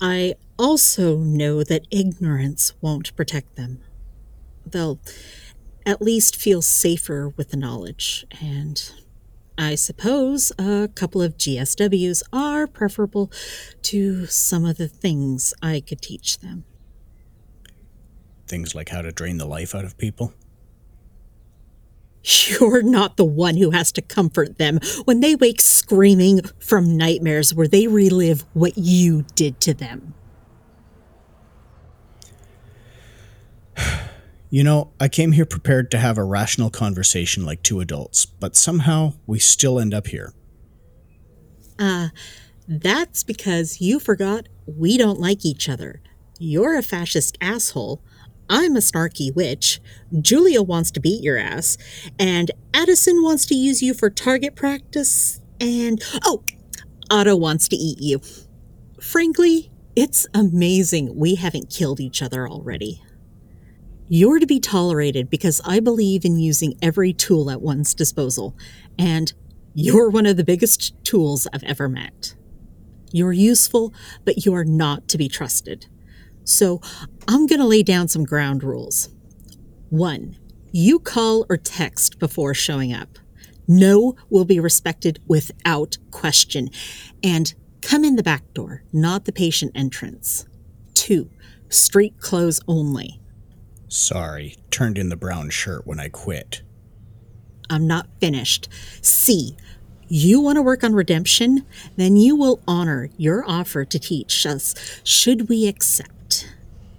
I 0.00 0.34
also 0.58 1.16
know 1.18 1.64
that 1.64 1.86
ignorance 1.90 2.74
won't 2.80 3.14
protect 3.16 3.56
them. 3.56 3.80
They'll 4.66 5.00
at 5.86 6.02
least 6.02 6.36
feel 6.36 6.62
safer 6.62 7.30
with 7.30 7.50
the 7.50 7.56
knowledge, 7.56 8.26
and 8.40 8.92
I 9.56 9.74
suppose 9.74 10.52
a 10.58 10.88
couple 10.94 11.22
of 11.22 11.36
GSWs 11.36 12.22
are 12.32 12.66
preferable 12.66 13.30
to 13.82 14.26
some 14.26 14.64
of 14.64 14.76
the 14.76 14.88
things 14.88 15.52
I 15.62 15.80
could 15.80 16.00
teach 16.00 16.38
them. 16.38 16.64
Things 18.46 18.74
like 18.74 18.88
how 18.88 19.02
to 19.02 19.12
drain 19.12 19.38
the 19.38 19.46
life 19.46 19.74
out 19.74 19.84
of 19.84 19.96
people. 19.98 20.34
You're 22.48 22.82
not 22.82 23.16
the 23.16 23.24
one 23.24 23.56
who 23.56 23.70
has 23.70 23.92
to 23.92 24.02
comfort 24.02 24.58
them 24.58 24.78
when 25.04 25.20
they 25.20 25.34
wake 25.34 25.60
screaming 25.60 26.42
from 26.58 26.96
nightmares 26.96 27.54
where 27.54 27.68
they 27.68 27.86
relive 27.86 28.44
what 28.52 28.76
you 28.76 29.24
did 29.34 29.60
to 29.62 29.74
them. 29.74 30.14
You 34.52 34.64
know, 34.64 34.90
I 34.98 35.06
came 35.06 35.30
here 35.30 35.46
prepared 35.46 35.92
to 35.92 35.98
have 35.98 36.18
a 36.18 36.24
rational 36.24 36.70
conversation 36.70 37.46
like 37.46 37.62
two 37.62 37.78
adults, 37.78 38.26
but 38.26 38.56
somehow 38.56 39.12
we 39.24 39.38
still 39.38 39.78
end 39.78 39.94
up 39.94 40.08
here. 40.08 40.34
Uh, 41.78 42.08
that's 42.66 43.22
because 43.22 43.80
you 43.80 44.00
forgot 44.00 44.48
we 44.66 44.98
don't 44.98 45.20
like 45.20 45.44
each 45.44 45.68
other. 45.68 46.02
You're 46.40 46.76
a 46.76 46.82
fascist 46.82 47.38
asshole. 47.40 48.02
I'm 48.50 48.76
a 48.76 48.80
snarky 48.80 49.34
witch. 49.34 49.80
Julia 50.20 50.60
wants 50.60 50.90
to 50.90 51.00
beat 51.00 51.22
your 51.22 51.38
ass. 51.38 51.78
And 52.18 52.50
Addison 52.74 53.22
wants 53.22 53.46
to 53.46 53.54
use 53.54 53.80
you 53.80 53.94
for 53.94 54.10
target 54.10 54.56
practice. 54.56 55.40
And, 55.60 56.02
oh, 56.24 56.42
Otto 57.10 57.36
wants 57.36 57.68
to 57.68 57.76
eat 57.76 58.00
you. 58.00 58.20
Frankly, 59.00 59.70
it's 59.96 60.26
amazing 60.34 61.16
we 61.16 61.36
haven't 61.36 61.70
killed 61.70 62.00
each 62.00 62.22
other 62.22 62.48
already. 62.48 63.02
You're 64.08 64.40
to 64.40 64.46
be 64.46 64.58
tolerated 64.58 65.30
because 65.30 65.60
I 65.64 65.78
believe 65.78 66.24
in 66.24 66.38
using 66.38 66.74
every 66.82 67.12
tool 67.12 67.50
at 67.50 67.62
one's 67.62 67.94
disposal, 67.94 68.56
and 68.98 69.32
you're 69.72 70.10
one 70.10 70.26
of 70.26 70.36
the 70.36 70.42
biggest 70.42 70.94
tools 71.04 71.46
I've 71.52 71.62
ever 71.62 71.88
met. 71.88 72.34
You're 73.12 73.32
useful, 73.32 73.94
but 74.24 74.44
you 74.44 74.54
are 74.54 74.64
not 74.64 75.06
to 75.08 75.18
be 75.18 75.28
trusted. 75.28 75.86
So 76.44 76.80
I'm 77.32 77.46
going 77.46 77.60
to 77.60 77.66
lay 77.66 77.84
down 77.84 78.08
some 78.08 78.24
ground 78.24 78.64
rules. 78.64 79.08
One, 79.88 80.36
you 80.72 80.98
call 80.98 81.46
or 81.48 81.56
text 81.56 82.18
before 82.18 82.54
showing 82.54 82.92
up. 82.92 83.20
No 83.68 84.16
will 84.30 84.44
be 84.44 84.58
respected 84.58 85.20
without 85.28 85.96
question. 86.10 86.70
And 87.22 87.54
come 87.82 88.04
in 88.04 88.16
the 88.16 88.24
back 88.24 88.52
door, 88.52 88.82
not 88.92 89.26
the 89.26 89.32
patient 89.32 89.70
entrance. 89.76 90.44
Two, 90.94 91.30
street 91.68 92.18
clothes 92.18 92.60
only. 92.66 93.20
Sorry, 93.86 94.56
turned 94.72 94.98
in 94.98 95.08
the 95.08 95.14
brown 95.14 95.50
shirt 95.50 95.86
when 95.86 96.00
I 96.00 96.08
quit. 96.08 96.62
I'm 97.70 97.86
not 97.86 98.08
finished. 98.20 98.68
C. 99.02 99.56
You 100.08 100.40
want 100.40 100.56
to 100.56 100.62
work 100.62 100.82
on 100.82 100.96
redemption? 100.96 101.64
Then 101.94 102.16
you 102.16 102.34
will 102.34 102.60
honor 102.66 103.08
your 103.16 103.48
offer 103.48 103.84
to 103.84 103.98
teach 104.00 104.44
us, 104.44 104.74
should 105.04 105.48
we 105.48 105.68
accept. 105.68 106.10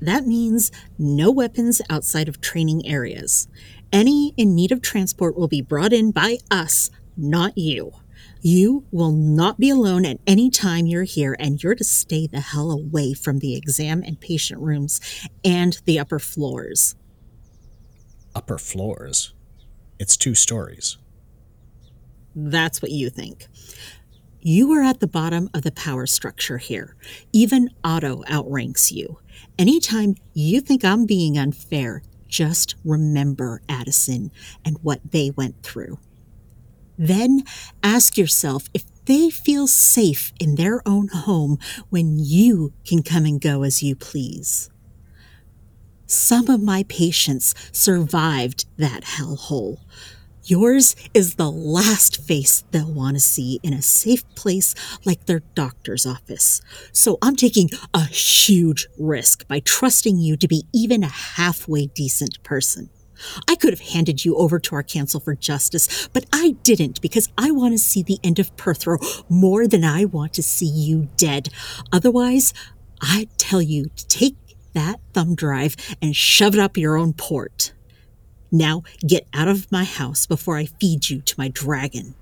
That 0.02 0.26
means 0.26 0.72
no 0.98 1.30
weapons 1.30 1.82
outside 1.90 2.28
of 2.28 2.42
training 2.42 2.88
areas. 2.88 3.48
Any 3.94 4.34
in 4.36 4.56
need 4.56 4.72
of 4.72 4.82
transport 4.82 5.38
will 5.38 5.48
be 5.48 5.62
brought 5.62 5.94
in 5.94 6.12
by 6.12 6.38
us, 6.50 6.90
not 7.16 7.58
you. 7.58 7.92
You 8.42 8.86
will 8.92 9.12
not 9.12 9.60
be 9.60 9.70
alone 9.70 10.06
at 10.06 10.20
any 10.26 10.50
time 10.50 10.88
you're 10.88 11.04
here, 11.04 11.36
and 11.40 11.62
you're 11.62 11.76
to 11.76 11.84
stay 11.84 12.26
the 12.26 12.40
hell 12.40 12.72
away 12.72 13.14
from 13.14 13.40
the 13.40 13.56
exam 13.56 14.02
and 14.04 14.20
patient 14.20 14.60
rooms 14.60 15.00
and 15.44 15.80
the 15.86 16.00
upper 16.00 16.18
floors. 16.18 16.96
Upper 18.34 18.58
floors. 18.58 19.34
It's 20.00 20.18
two 20.18 20.34
stories. 20.34 20.98
That's 22.36 22.82
what 22.82 22.92
you 22.92 23.12
think. 23.12 23.48
You 24.40 24.72
are 24.72 24.82
at 24.82 25.00
the 25.00 25.08
bottom 25.08 25.50
of 25.54 25.62
the 25.62 25.72
power 25.72 26.08
structure 26.08 26.58
here. 26.58 26.96
Even 27.32 27.70
Otto 27.84 28.24
outranks 28.28 28.92
you. 28.92 29.20
Anytime 29.62 30.16
you 30.34 30.60
think 30.60 30.84
I'm 30.84 31.06
being 31.06 31.38
unfair, 31.38 32.02
just 32.28 32.74
remember 32.84 33.62
Addison 33.70 34.32
and 34.66 34.80
what 34.82 35.12
they 35.12 35.30
went 35.30 35.62
through. 35.62 36.00
Then 36.98 37.44
ask 37.84 38.18
yourself 38.18 38.70
if 38.74 38.86
they 39.06 39.30
feel 39.30 39.68
safe 39.68 40.34
in 40.40 40.56
their 40.56 40.82
own 40.84 41.10
home 41.10 41.60
when 41.92 42.18
you 42.18 42.74
can 42.88 43.04
come 43.04 43.24
and 43.26 43.40
go 43.40 43.62
as 43.62 43.84
you 43.84 43.96
please. 43.96 44.72
Some 46.08 46.50
of 46.50 46.64
my 46.64 46.82
patients 46.90 47.54
survived 47.72 48.66
that 48.78 49.04
hellhole. 49.04 49.78
Yours 50.44 50.96
is 51.14 51.36
the 51.36 51.52
last 51.52 52.20
face 52.22 52.64
they'll 52.72 52.92
want 52.92 53.16
to 53.16 53.20
see 53.20 53.60
in 53.62 53.74
a 53.74 53.82
safe 53.82 54.28
place 54.34 54.74
like 55.06 55.26
their 55.26 55.42
doctor's 55.54 56.06
office. 56.08 56.62
So 56.92 57.20
I'm 57.22 57.36
taking 57.36 57.70
a 57.94 58.06
huge 58.06 58.88
risk 58.98 59.48
by 59.48 59.60
trusting 59.60 60.18
you 60.18 60.36
to 60.38 60.48
be 60.48 60.66
even 60.74 61.04
a 61.04 61.10
halfway 61.10 61.86
decent 61.86 62.42
person. 62.42 62.90
I 63.48 63.56
could 63.56 63.72
have 63.72 63.88
handed 63.92 64.26
you 64.26 64.36
over 64.36 64.60
to 64.60 64.76
our 64.76 64.82
council 64.82 65.20
for 65.20 65.36
justice, 65.36 66.08
but 66.12 66.26
I 66.34 66.56
didn't 66.64 67.02
because 67.02 67.30
I 67.38 67.52
want 67.52 67.76
to 67.76 67.78
see 67.78 68.02
the 68.02 68.20
end 68.24 68.40
of 68.40 68.56
Perthro 68.56 69.24
more 69.30 69.68
than 69.68 69.84
I 69.84 70.06
want 70.06 70.34
to 70.34 70.44
see 70.44 70.66
you 70.66 71.10
dead. 71.18 71.50
Otherwise, 71.92 72.52
I'd 73.00 73.30
tell 73.38 73.62
you 73.62 73.86
to 73.96 74.08
take 74.08 74.36
that 74.74 75.00
thumb 75.14 75.36
drive 75.36 75.76
and 76.02 76.16
shove 76.16 76.56
it 76.56 76.60
up 76.60 76.78
your 76.78 76.98
own 76.98 77.14
port. 77.14 77.74
Now 78.52 78.84
get 79.08 79.28
out 79.34 79.48
of 79.48 79.72
my 79.72 79.84
house 79.84 80.26
before 80.26 80.58
I 80.58 80.66
feed 80.66 81.10
you 81.10 81.22
to 81.22 81.36
my 81.38 81.48
dragon. 81.48 82.16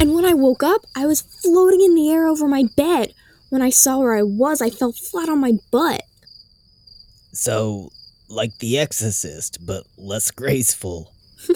And 0.00 0.12
when 0.12 0.24
I 0.24 0.34
woke 0.34 0.62
up, 0.62 0.82
I 0.96 1.06
was 1.06 1.22
floating 1.22 1.80
in 1.80 1.94
the 1.94 2.10
air 2.10 2.26
over 2.26 2.48
my 2.48 2.64
bed. 2.76 3.14
When 3.50 3.62
I 3.62 3.70
saw 3.70 3.98
where 3.98 4.16
I 4.16 4.22
was, 4.22 4.60
I 4.60 4.68
fell 4.68 4.92
flat 4.92 5.28
on 5.28 5.40
my 5.40 5.52
butt. 5.70 6.02
So, 7.32 7.90
like 8.28 8.58
The 8.58 8.78
Exorcist, 8.78 9.64
but 9.64 9.84
less 9.96 10.30
graceful. 10.30 11.12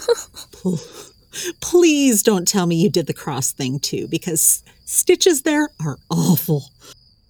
Pl- 1.33 1.53
Please 1.61 2.23
don't 2.23 2.47
tell 2.49 2.67
me 2.67 2.77
you 2.77 2.91
did 2.91 3.07
the 3.07 3.15
cross 3.15 3.53
thing 3.53 3.79
too, 3.79 4.09
because 4.09 4.63
stitches 4.85 5.43
there 5.43 5.69
are 5.85 5.99
awful. 6.11 6.65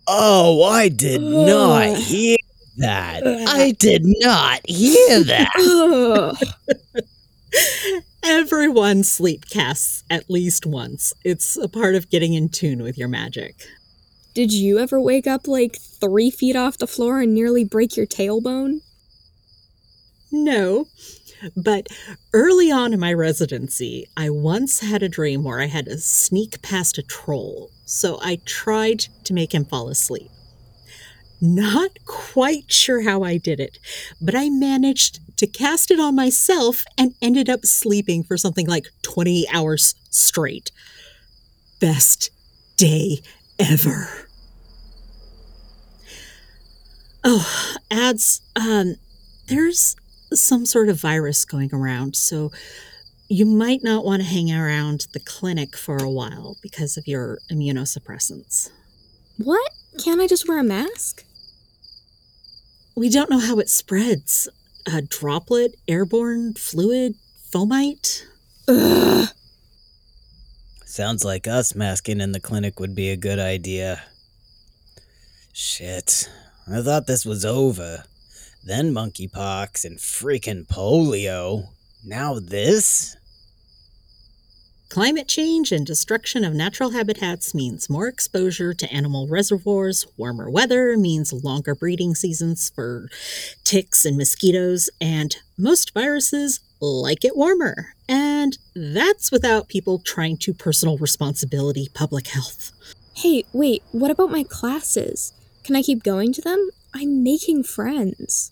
Oh, 0.06 0.62
I 0.64 0.88
did 0.88 1.20
not 1.20 1.96
hear 1.96 2.38
that? 2.78 3.22
I 3.26 3.72
did 3.72 4.02
not 4.04 4.60
hear 4.68 5.22
that. 5.24 6.36
Everyone 8.24 9.04
sleep 9.04 9.48
casts 9.48 10.04
at 10.10 10.30
least 10.30 10.66
once. 10.66 11.12
It's 11.24 11.56
a 11.56 11.68
part 11.68 11.94
of 11.94 12.10
getting 12.10 12.34
in 12.34 12.48
tune 12.48 12.82
with 12.82 12.96
your 12.98 13.08
magic. 13.08 13.54
Did 14.34 14.52
you 14.52 14.78
ever 14.78 15.00
wake 15.00 15.26
up 15.26 15.48
like 15.48 15.76
three 15.78 16.30
feet 16.30 16.56
off 16.56 16.78
the 16.78 16.86
floor 16.86 17.20
and 17.20 17.34
nearly 17.34 17.64
break 17.64 17.96
your 17.96 18.06
tailbone? 18.06 18.80
No. 20.30 20.86
But 21.56 21.88
early 22.32 22.70
on 22.70 22.92
in 22.92 23.00
my 23.00 23.12
residency, 23.12 24.08
I 24.16 24.30
once 24.30 24.80
had 24.80 25.02
a 25.02 25.08
dream 25.08 25.44
where 25.44 25.60
I 25.60 25.66
had 25.66 25.86
to 25.86 25.98
sneak 25.98 26.62
past 26.62 26.98
a 26.98 27.02
troll, 27.02 27.70
so 27.84 28.18
I 28.22 28.40
tried 28.44 29.06
to 29.24 29.34
make 29.34 29.54
him 29.54 29.64
fall 29.64 29.88
asleep. 29.88 30.30
Not 31.40 31.98
quite 32.04 32.72
sure 32.72 33.02
how 33.02 33.22
I 33.22 33.36
did 33.36 33.60
it, 33.60 33.78
but 34.20 34.34
I 34.34 34.50
managed 34.50 35.20
to 35.36 35.46
cast 35.46 35.90
it 35.92 36.00
on 36.00 36.16
myself 36.16 36.84
and 36.96 37.14
ended 37.22 37.48
up 37.48 37.64
sleeping 37.64 38.24
for 38.24 38.36
something 38.36 38.66
like 38.66 38.88
20 39.02 39.46
hours 39.52 39.94
straight. 40.10 40.72
Best 41.80 42.30
day 42.76 43.20
ever. 43.58 44.28
Oh, 47.22 47.76
ads, 47.90 48.40
um, 48.56 48.96
there's 49.46 49.94
some 50.32 50.66
sort 50.66 50.88
of 50.88 51.00
virus 51.00 51.44
going 51.44 51.74
around, 51.74 52.16
so 52.16 52.50
you 53.28 53.44
might 53.44 53.82
not 53.82 54.04
want 54.04 54.22
to 54.22 54.28
hang 54.28 54.50
around 54.50 55.06
the 55.12 55.20
clinic 55.20 55.76
for 55.76 55.96
a 55.98 56.10
while 56.10 56.56
because 56.62 56.96
of 56.96 57.06
your 57.06 57.38
immunosuppressants. 57.52 58.70
What? 59.36 59.70
Can't 60.02 60.20
I 60.20 60.26
just 60.26 60.48
wear 60.48 60.58
a 60.58 60.64
mask? 60.64 61.24
We 62.96 63.08
don't 63.08 63.30
know 63.30 63.38
how 63.38 63.58
it 63.58 63.68
spreads. 63.68 64.48
A 64.86 65.02
droplet, 65.02 65.76
airborne, 65.86 66.54
fluid, 66.54 67.14
fomite? 67.52 68.24
Ugh. 68.66 69.28
Sounds 70.84 71.24
like 71.24 71.46
us 71.46 71.74
masking 71.74 72.20
in 72.20 72.32
the 72.32 72.40
clinic 72.40 72.80
would 72.80 72.94
be 72.94 73.10
a 73.10 73.16
good 73.16 73.38
idea. 73.38 74.02
Shit. 75.52 76.28
I 76.66 76.82
thought 76.82 77.06
this 77.06 77.24
was 77.24 77.44
over. 77.44 78.04
Then 78.64 78.92
monkeypox 78.92 79.84
and 79.84 79.98
freaking 79.98 80.66
polio. 80.66 81.68
Now 82.04 82.38
this? 82.38 83.16
Climate 84.88 85.28
change 85.28 85.70
and 85.70 85.86
destruction 85.86 86.44
of 86.44 86.54
natural 86.54 86.90
habitats 86.90 87.54
means 87.54 87.90
more 87.90 88.08
exposure 88.08 88.72
to 88.72 88.90
animal 88.90 89.28
reservoirs. 89.28 90.06
Warmer 90.16 90.50
weather 90.50 90.96
means 90.96 91.30
longer 91.30 91.74
breeding 91.74 92.14
seasons 92.14 92.72
for 92.74 93.10
ticks 93.64 94.06
and 94.06 94.16
mosquitoes. 94.16 94.88
And 94.98 95.36
most 95.58 95.92
viruses 95.92 96.60
like 96.80 97.22
it 97.22 97.36
warmer. 97.36 97.94
And 98.08 98.56
that's 98.74 99.30
without 99.30 99.68
people 99.68 99.98
trying 99.98 100.38
to 100.38 100.54
personal 100.54 100.96
responsibility 100.96 101.88
public 101.92 102.28
health. 102.28 102.72
Hey, 103.14 103.44
wait, 103.52 103.82
what 103.92 104.10
about 104.10 104.30
my 104.30 104.42
classes? 104.42 105.34
Can 105.64 105.76
I 105.76 105.82
keep 105.82 106.02
going 106.02 106.32
to 106.32 106.40
them? 106.40 106.70
I'm 106.94 107.22
making 107.22 107.64
friends. 107.64 108.50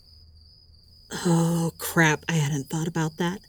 Oh, 1.25 1.71
crap. 1.77 2.23
I 2.29 2.33
hadn't 2.33 2.69
thought 2.69 2.87
about 2.87 3.17
that. 3.17 3.39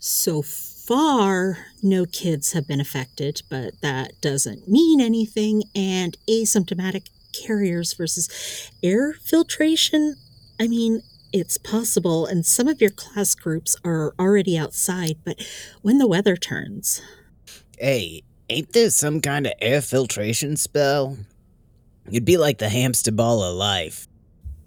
So 0.00 0.42
far, 0.42 1.58
no 1.82 2.04
kids 2.06 2.52
have 2.52 2.66
been 2.66 2.80
affected, 2.80 3.42
but 3.48 3.80
that 3.82 4.20
doesn't 4.20 4.68
mean 4.68 5.00
anything. 5.00 5.62
And 5.74 6.16
asymptomatic 6.28 7.08
carriers 7.32 7.94
versus 7.94 8.70
air 8.82 9.12
filtration, 9.12 10.16
I 10.60 10.68
mean, 10.68 11.02
it's 11.32 11.56
possible. 11.56 12.26
And 12.26 12.44
some 12.44 12.68
of 12.68 12.80
your 12.80 12.90
class 12.90 13.34
groups 13.34 13.76
are 13.84 14.12
already 14.18 14.58
outside, 14.58 15.18
but 15.24 15.40
when 15.82 15.98
the 15.98 16.08
weather 16.08 16.36
turns. 16.36 17.00
Hey, 17.78 18.22
ain't 18.50 18.72
there 18.72 18.90
some 18.90 19.20
kind 19.20 19.46
of 19.46 19.52
air 19.60 19.80
filtration 19.80 20.56
spell? 20.56 21.16
You'd 22.08 22.24
be 22.24 22.36
like 22.36 22.58
the 22.58 22.68
hamster 22.68 23.12
ball 23.12 23.42
of 23.42 23.56
life. 23.56 24.08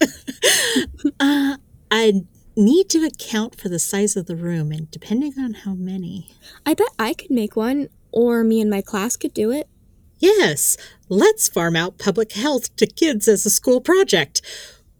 uh, 1.20 1.56
I 1.90 2.24
need 2.56 2.88
to 2.90 3.04
account 3.04 3.60
for 3.60 3.68
the 3.68 3.78
size 3.78 4.16
of 4.16 4.26
the 4.26 4.36
room, 4.36 4.72
and 4.72 4.90
depending 4.90 5.34
on 5.38 5.54
how 5.54 5.74
many. 5.74 6.30
I 6.64 6.74
bet 6.74 6.88
I 6.98 7.14
could 7.14 7.30
make 7.30 7.56
one, 7.56 7.88
or 8.10 8.42
me 8.42 8.60
and 8.60 8.70
my 8.70 8.80
class 8.80 9.16
could 9.16 9.34
do 9.34 9.50
it. 9.50 9.68
Yes, 10.18 10.76
let's 11.08 11.48
farm 11.48 11.76
out 11.76 11.98
public 11.98 12.32
health 12.32 12.74
to 12.76 12.86
kids 12.86 13.28
as 13.28 13.44
a 13.44 13.50
school 13.50 13.80
project. 13.80 14.40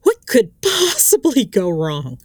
What 0.02 0.26
could 0.26 0.52
possibly 0.60 1.44
go 1.44 1.70
wrong? 1.70 2.18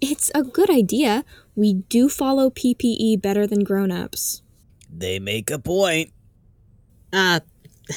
It's 0.00 0.30
a 0.34 0.42
good 0.42 0.70
idea. 0.70 1.24
We 1.54 1.74
do 1.74 2.08
follow 2.08 2.50
PPE 2.50 3.20
better 3.20 3.46
than 3.46 3.62
grown-ups. 3.62 4.42
They 4.90 5.18
make 5.18 5.50
a 5.50 5.58
point. 5.58 6.12
Uh, 7.12 7.40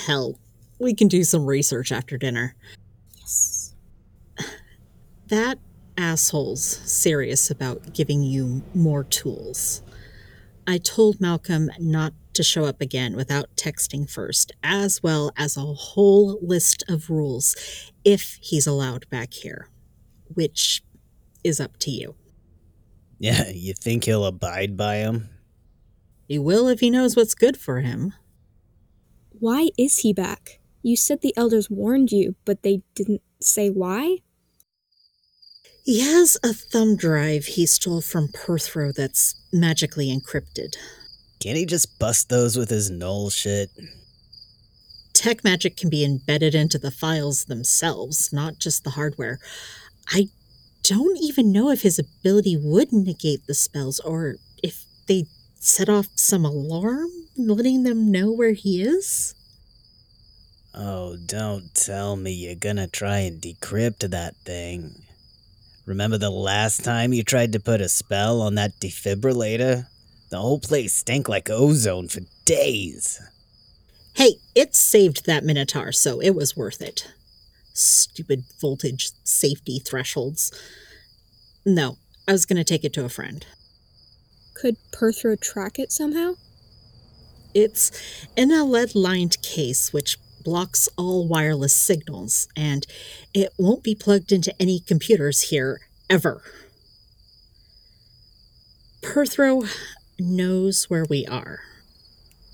hell, 0.05 0.37
we 0.79 0.93
can 0.93 1.07
do 1.07 1.23
some 1.23 1.45
research 1.45 1.91
after 1.91 2.17
dinner. 2.17 2.55
Yes. 3.15 3.75
That 5.27 5.59
asshole's 5.97 6.63
serious 6.63 7.49
about 7.49 7.93
giving 7.93 8.23
you 8.23 8.63
more 8.73 9.03
tools. 9.03 9.81
I 10.67 10.77
told 10.77 11.19
Malcolm 11.19 11.69
not 11.79 12.13
to 12.33 12.43
show 12.43 12.65
up 12.65 12.81
again 12.81 13.15
without 13.15 13.55
texting 13.55 14.09
first, 14.09 14.51
as 14.61 15.01
well 15.01 15.31
as 15.37 15.57
a 15.57 15.61
whole 15.61 16.37
list 16.41 16.83
of 16.87 17.09
rules 17.09 17.55
if 18.05 18.37
he's 18.41 18.67
allowed 18.67 19.09
back 19.09 19.33
here, 19.33 19.69
which 20.35 20.83
is 21.43 21.59
up 21.59 21.77
to 21.79 21.91
you. 21.91 22.15
Yeah, 23.17 23.49
you 23.49 23.73
think 23.73 24.03
he'll 24.03 24.25
abide 24.25 24.77
by 24.77 24.99
them? 24.99 25.29
He 26.27 26.37
will 26.37 26.67
if 26.67 26.81
he 26.81 26.89
knows 26.89 27.15
what's 27.15 27.33
good 27.33 27.57
for 27.57 27.79
him. 27.79 28.13
Why 29.31 29.69
is 29.77 29.99
he 29.99 30.13
back? 30.13 30.59
You 30.87 30.95
said 30.95 31.19
the 31.19 31.35
elders 31.35 31.69
warned 31.69 32.13
you, 32.13 32.37
but 32.45 32.63
they 32.63 32.81
didn't 32.95 33.21
say 33.41 33.69
why? 33.69 34.19
He 35.83 35.99
has 35.99 36.37
a 36.41 36.53
thumb 36.53 36.95
drive 36.95 37.43
he 37.43 37.65
stole 37.65 37.99
from 37.99 38.29
Perthro 38.29 38.93
that's 38.95 39.35
magically 39.51 40.07
encrypted. 40.07 40.77
Can't 41.41 41.57
he 41.57 41.65
just 41.65 41.99
bust 41.99 42.29
those 42.29 42.55
with 42.55 42.69
his 42.69 42.89
null 42.89 43.29
shit? 43.29 43.69
Tech 45.11 45.43
magic 45.43 45.75
can 45.75 45.89
be 45.89 46.05
embedded 46.05 46.55
into 46.55 46.79
the 46.79 46.89
files 46.89 47.43
themselves, 47.43 48.31
not 48.31 48.57
just 48.57 48.85
the 48.85 48.91
hardware. 48.91 49.39
I 50.13 50.29
don't 50.83 51.17
even 51.17 51.51
know 51.51 51.69
if 51.69 51.81
his 51.81 51.99
ability 51.99 52.55
would 52.55 52.93
negate 52.93 53.45
the 53.45 53.55
spells 53.55 53.99
or 53.99 54.37
if 54.63 54.85
they 55.09 55.25
set 55.59 55.89
off 55.89 56.07
some 56.15 56.45
alarm 56.45 57.09
letting 57.35 57.83
them 57.83 58.09
know 58.09 58.31
where 58.31 58.53
he 58.53 58.81
is. 58.81 59.35
Oh, 60.79 61.17
don't 61.25 61.73
tell 61.73 62.15
me 62.15 62.31
you're 62.31 62.53
gonna 62.53 62.85
try 62.87 63.19
and 63.19 63.41
decrypt 63.41 64.11
that 64.11 64.35
thing. 64.45 64.93
Remember 65.87 66.19
the 66.19 66.29
last 66.29 66.83
time 66.83 67.13
you 67.13 67.23
tried 67.23 67.53
to 67.53 67.59
put 67.59 67.81
a 67.81 67.89
spell 67.89 68.43
on 68.43 68.53
that 68.55 68.79
defibrillator? 68.79 69.87
The 70.29 70.37
whole 70.37 70.59
place 70.59 70.93
stank 70.93 71.27
like 71.27 71.49
ozone 71.49 72.09
for 72.09 72.19
days. 72.45 73.19
Hey, 74.13 74.35
it 74.53 74.75
saved 74.75 75.25
that 75.25 75.43
Minotaur, 75.43 75.91
so 75.91 76.19
it 76.19 76.35
was 76.35 76.55
worth 76.55 76.81
it. 76.81 77.07
Stupid 77.73 78.43
voltage 78.61 79.11
safety 79.23 79.79
thresholds. 79.79 80.51
No, 81.65 81.97
I 82.27 82.33
was 82.33 82.45
going 82.45 82.57
to 82.57 82.63
take 82.63 82.83
it 82.83 82.93
to 82.93 83.05
a 83.05 83.09
friend. 83.09 83.45
Could 84.53 84.75
Perthro 84.91 85.39
track 85.39 85.79
it 85.79 85.91
somehow? 85.91 86.33
It's 87.53 87.91
in 88.35 88.51
a 88.51 88.63
lead 88.63 88.93
lined 88.93 89.41
case 89.41 89.93
which 89.93 90.17
blocks 90.47 90.87
all 90.95 91.27
wireless 91.27 91.75
signals, 91.75 92.47
and 92.55 92.87
it 93.33 93.51
won't 93.59 93.83
be 93.83 93.93
plugged 93.93 94.31
into 94.31 94.55
any 94.61 94.79
computers 94.79 95.49
here 95.49 95.81
ever. 96.09 96.41
Perthro 99.01 99.69
knows 100.17 100.89
where 100.89 101.03
we 101.03 101.25
are. 101.25 101.59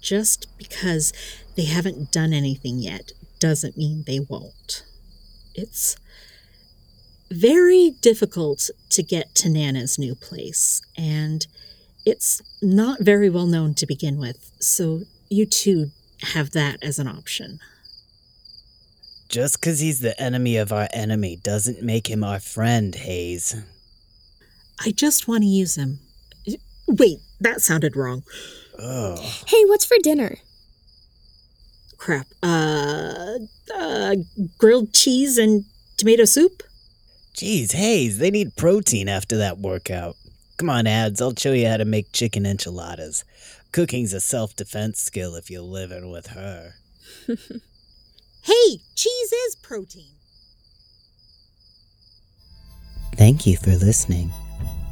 Just 0.01 0.47
because 0.58 1.13
they 1.56 1.65
haven't 1.65 2.12
done 2.12 2.34
anything 2.34 2.79
yet 2.79 3.12
doesn't 3.38 3.77
mean 3.77 4.03
they 4.08 4.19
won't. 4.19 4.84
It's 5.53 5.95
very 7.29 7.91
difficult 8.01 8.71
to 8.89 9.03
get 9.03 9.36
to 9.36 9.49
Nana's 9.49 9.99
new 9.99 10.15
place, 10.15 10.82
and 10.97 11.45
it's 12.08 12.41
not 12.60 13.01
very 13.01 13.29
well 13.29 13.45
known 13.45 13.75
to 13.75 13.86
begin 13.86 14.17
with, 14.17 14.51
so 14.60 15.01
you 15.29 15.45
two 15.45 15.91
have 16.23 16.49
that 16.53 16.82
as 16.82 16.97
an 16.97 17.08
option. 17.08 17.60
Just 19.33 19.61
'cause 19.61 19.79
he's 19.79 19.97
the 19.97 20.21
enemy 20.21 20.57
of 20.57 20.71
our 20.71 20.87
enemy 20.93 21.35
doesn't 21.37 21.81
make 21.81 22.07
him 22.07 22.23
our 22.23 22.39
friend, 22.39 22.93
Hayes. 22.93 23.55
I 24.79 24.91
just 24.91 25.27
want 25.27 25.41
to 25.41 25.47
use 25.47 25.75
him. 25.75 26.01
Wait, 26.87 27.17
that 27.41 27.59
sounded 27.59 27.95
wrong. 27.95 28.21
Oh. 28.77 29.15
Hey, 29.47 29.65
what's 29.65 29.85
for 29.85 29.97
dinner? 30.03 30.37
Crap. 31.97 32.27
Uh, 32.43 33.39
uh 33.73 34.15
grilled 34.59 34.93
cheese 34.93 35.39
and 35.39 35.65
tomato 35.97 36.25
soup? 36.25 36.61
Geez, 37.33 37.71
Hayes, 37.71 38.19
they 38.19 38.29
need 38.29 38.55
protein 38.55 39.09
after 39.09 39.35
that 39.37 39.57
workout. 39.57 40.15
Come 40.57 40.69
on, 40.69 40.85
ads, 40.85 41.19
I'll 41.19 41.35
show 41.35 41.53
you 41.53 41.67
how 41.67 41.77
to 41.77 41.85
make 41.85 42.11
chicken 42.11 42.45
enchiladas. 42.45 43.23
Cooking's 43.71 44.13
a 44.13 44.19
self 44.21 44.55
defense 44.55 44.99
skill 44.99 45.33
if 45.33 45.49
you're 45.49 45.63
living 45.63 46.11
with 46.11 46.27
her. 46.27 46.75
Hey, 48.45 48.82
cheese 48.93 49.32
is 49.32 49.56
protein. 49.56 50.17
Thank 53.15 53.47
you 53.47 53.56
for 53.56 53.71
listening. 53.71 54.34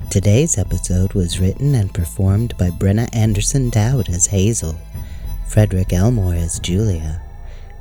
Today's 0.10 0.58
episode 0.58 1.12
was 1.12 1.38
written 1.38 1.76
and 1.76 1.94
performed 1.94 2.58
by 2.58 2.70
Brenna 2.70 3.14
Anderson 3.14 3.70
Dowd 3.70 4.08
as 4.08 4.28
Hazel, 4.28 4.80
Frederick 5.50 5.92
Elmore 5.92 6.36
as 6.36 6.60
Julia, 6.60 7.22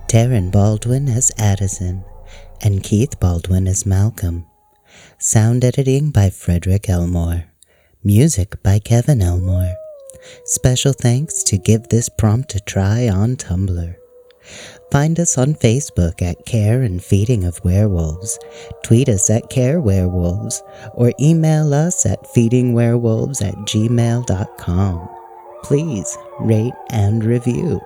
Taryn 0.09 0.51
Baldwin 0.51 1.09
as 1.09 1.31
Addison, 1.39 2.03
and 2.61 2.83
Keith 2.83 3.21
Baldwin 3.21 3.69
as 3.69 3.87
Malcolm. 3.87 4.47
Sound 5.19 5.65
editing 5.65 6.11
by 6.11 6.31
Frederick 6.31 6.89
Elmore. 6.89 7.45
Music 8.03 8.61
by 8.65 8.81
Kevin 8.81 9.23
Elmore. 9.23 9.77
Special 10.47 10.93
thanks 10.93 11.45
to 11.45 11.59
Give 11.59 11.87
This 11.91 12.09
Prompt 12.09 12.57
a 12.57 12.61
Try 12.61 13.09
on 13.09 13.37
Tumblr. 13.37 14.00
Find 14.91 15.21
us 15.21 15.39
on 15.39 15.55
Facebook 15.55 16.21
at 16.21 16.45
Care 16.47 16.83
and 16.83 17.03
Feeding 17.03 17.45
of 17.45 17.65
Werewolves, 17.65 18.39
tweet 18.83 19.09
us 19.09 19.31
at 19.31 19.51
Care 19.51 19.81
Werewolves, 19.81 20.63
or 20.95 21.13
email 21.21 21.73
us 21.73 22.05
at 22.05 22.25
feedingwerewolves 22.25 23.41
at 23.47 23.55
gmail.com. 23.55 25.09
Please 25.63 26.19
rate 26.41 26.75
and 26.91 27.25
review. 27.25 27.81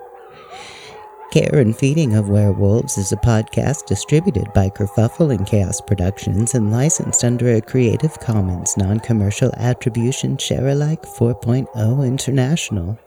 Care 1.31 1.59
and 1.59 1.75
Feeding 1.77 2.15
of 2.15 2.29
Werewolves 2.29 2.97
is 2.97 3.11
a 3.11 3.17
podcast 3.17 3.87
distributed 3.87 4.47
by 4.53 4.69
Kerfuffle 4.69 5.35
and 5.35 5.45
Chaos 5.45 5.81
Productions 5.81 6.55
and 6.55 6.71
licensed 6.71 7.25
under 7.25 7.55
a 7.55 7.61
Creative 7.61 8.17
Commons 8.21 8.77
non 8.77 9.01
commercial 9.01 9.51
attribution 9.57 10.37
share 10.37 10.69
alike 10.69 11.01
4.0 11.03 12.07
international. 12.07 12.97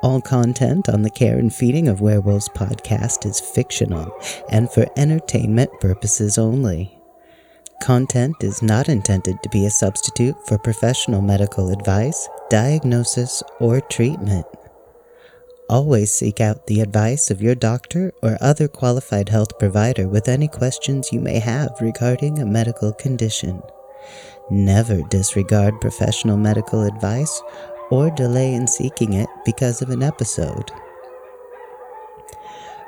All 0.00 0.20
content 0.20 0.88
on 0.88 1.02
the 1.02 1.10
Care 1.10 1.38
and 1.38 1.52
Feeding 1.52 1.88
of 1.88 2.00
Werewolves 2.00 2.48
podcast 2.48 3.26
is 3.26 3.40
fictional 3.40 4.16
and 4.48 4.70
for 4.70 4.86
entertainment 4.96 5.72
purposes 5.80 6.38
only. 6.38 6.96
Content 7.82 8.36
is 8.40 8.62
not 8.62 8.88
intended 8.88 9.42
to 9.42 9.48
be 9.48 9.66
a 9.66 9.70
substitute 9.70 10.36
for 10.46 10.56
professional 10.56 11.20
medical 11.20 11.70
advice, 11.70 12.28
diagnosis, 12.48 13.42
or 13.58 13.80
treatment. 13.80 14.46
Always 15.68 16.12
seek 16.12 16.40
out 16.40 16.68
the 16.68 16.80
advice 16.80 17.28
of 17.28 17.42
your 17.42 17.56
doctor 17.56 18.12
or 18.22 18.38
other 18.40 18.68
qualified 18.68 19.30
health 19.30 19.58
provider 19.58 20.06
with 20.06 20.28
any 20.28 20.46
questions 20.46 21.12
you 21.12 21.18
may 21.18 21.40
have 21.40 21.76
regarding 21.80 22.38
a 22.38 22.46
medical 22.46 22.92
condition. 22.92 23.60
Never 24.48 25.02
disregard 25.02 25.80
professional 25.80 26.36
medical 26.36 26.82
advice 26.82 27.42
or 27.90 28.10
delay 28.10 28.54
in 28.54 28.66
seeking 28.66 29.12
it 29.14 29.28
because 29.44 29.82
of 29.82 29.90
an 29.90 30.02
episode. 30.02 30.70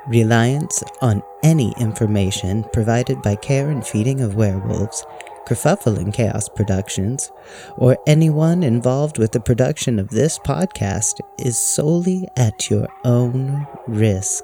Reliance 0.07 0.83
on 1.01 1.21
any 1.43 1.73
information 1.79 2.65
provided 2.73 3.21
by 3.21 3.35
Care 3.35 3.69
and 3.69 3.85
Feeding 3.85 4.21
of 4.21 4.35
Werewolves, 4.35 5.05
Kerfuffle 5.47 5.97
and 5.97 6.13
Chaos 6.13 6.49
Productions, 6.49 7.31
or 7.77 7.97
anyone 8.07 8.63
involved 8.63 9.17
with 9.17 9.31
the 9.31 9.39
production 9.39 9.99
of 9.99 10.09
this 10.09 10.39
podcast 10.39 11.19
is 11.39 11.57
solely 11.57 12.27
at 12.35 12.69
your 12.69 12.87
own 13.03 13.67
risk. 13.87 14.43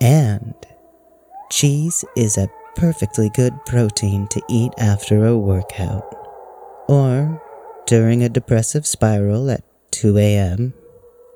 And 0.00 0.54
cheese 1.50 2.04
is 2.16 2.38
a 2.38 2.48
perfectly 2.76 3.30
good 3.30 3.64
protein 3.66 4.26
to 4.28 4.42
eat 4.48 4.72
after 4.78 5.26
a 5.26 5.36
workout. 5.36 6.14
Or 6.88 7.42
during 7.86 8.22
a 8.22 8.28
depressive 8.28 8.86
spiral 8.86 9.50
at 9.50 9.62
2 9.92 10.18
a.m. 10.18 10.74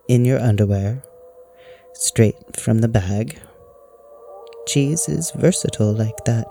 in 0.08 0.24
your 0.24 0.40
underwear, 0.40 1.02
straight 1.94 2.56
from 2.56 2.80
the 2.80 2.88
bag. 2.88 3.38
Cheese 4.66 5.08
is 5.08 5.30
versatile 5.32 5.92
like 5.92 6.24
that. 6.24 6.46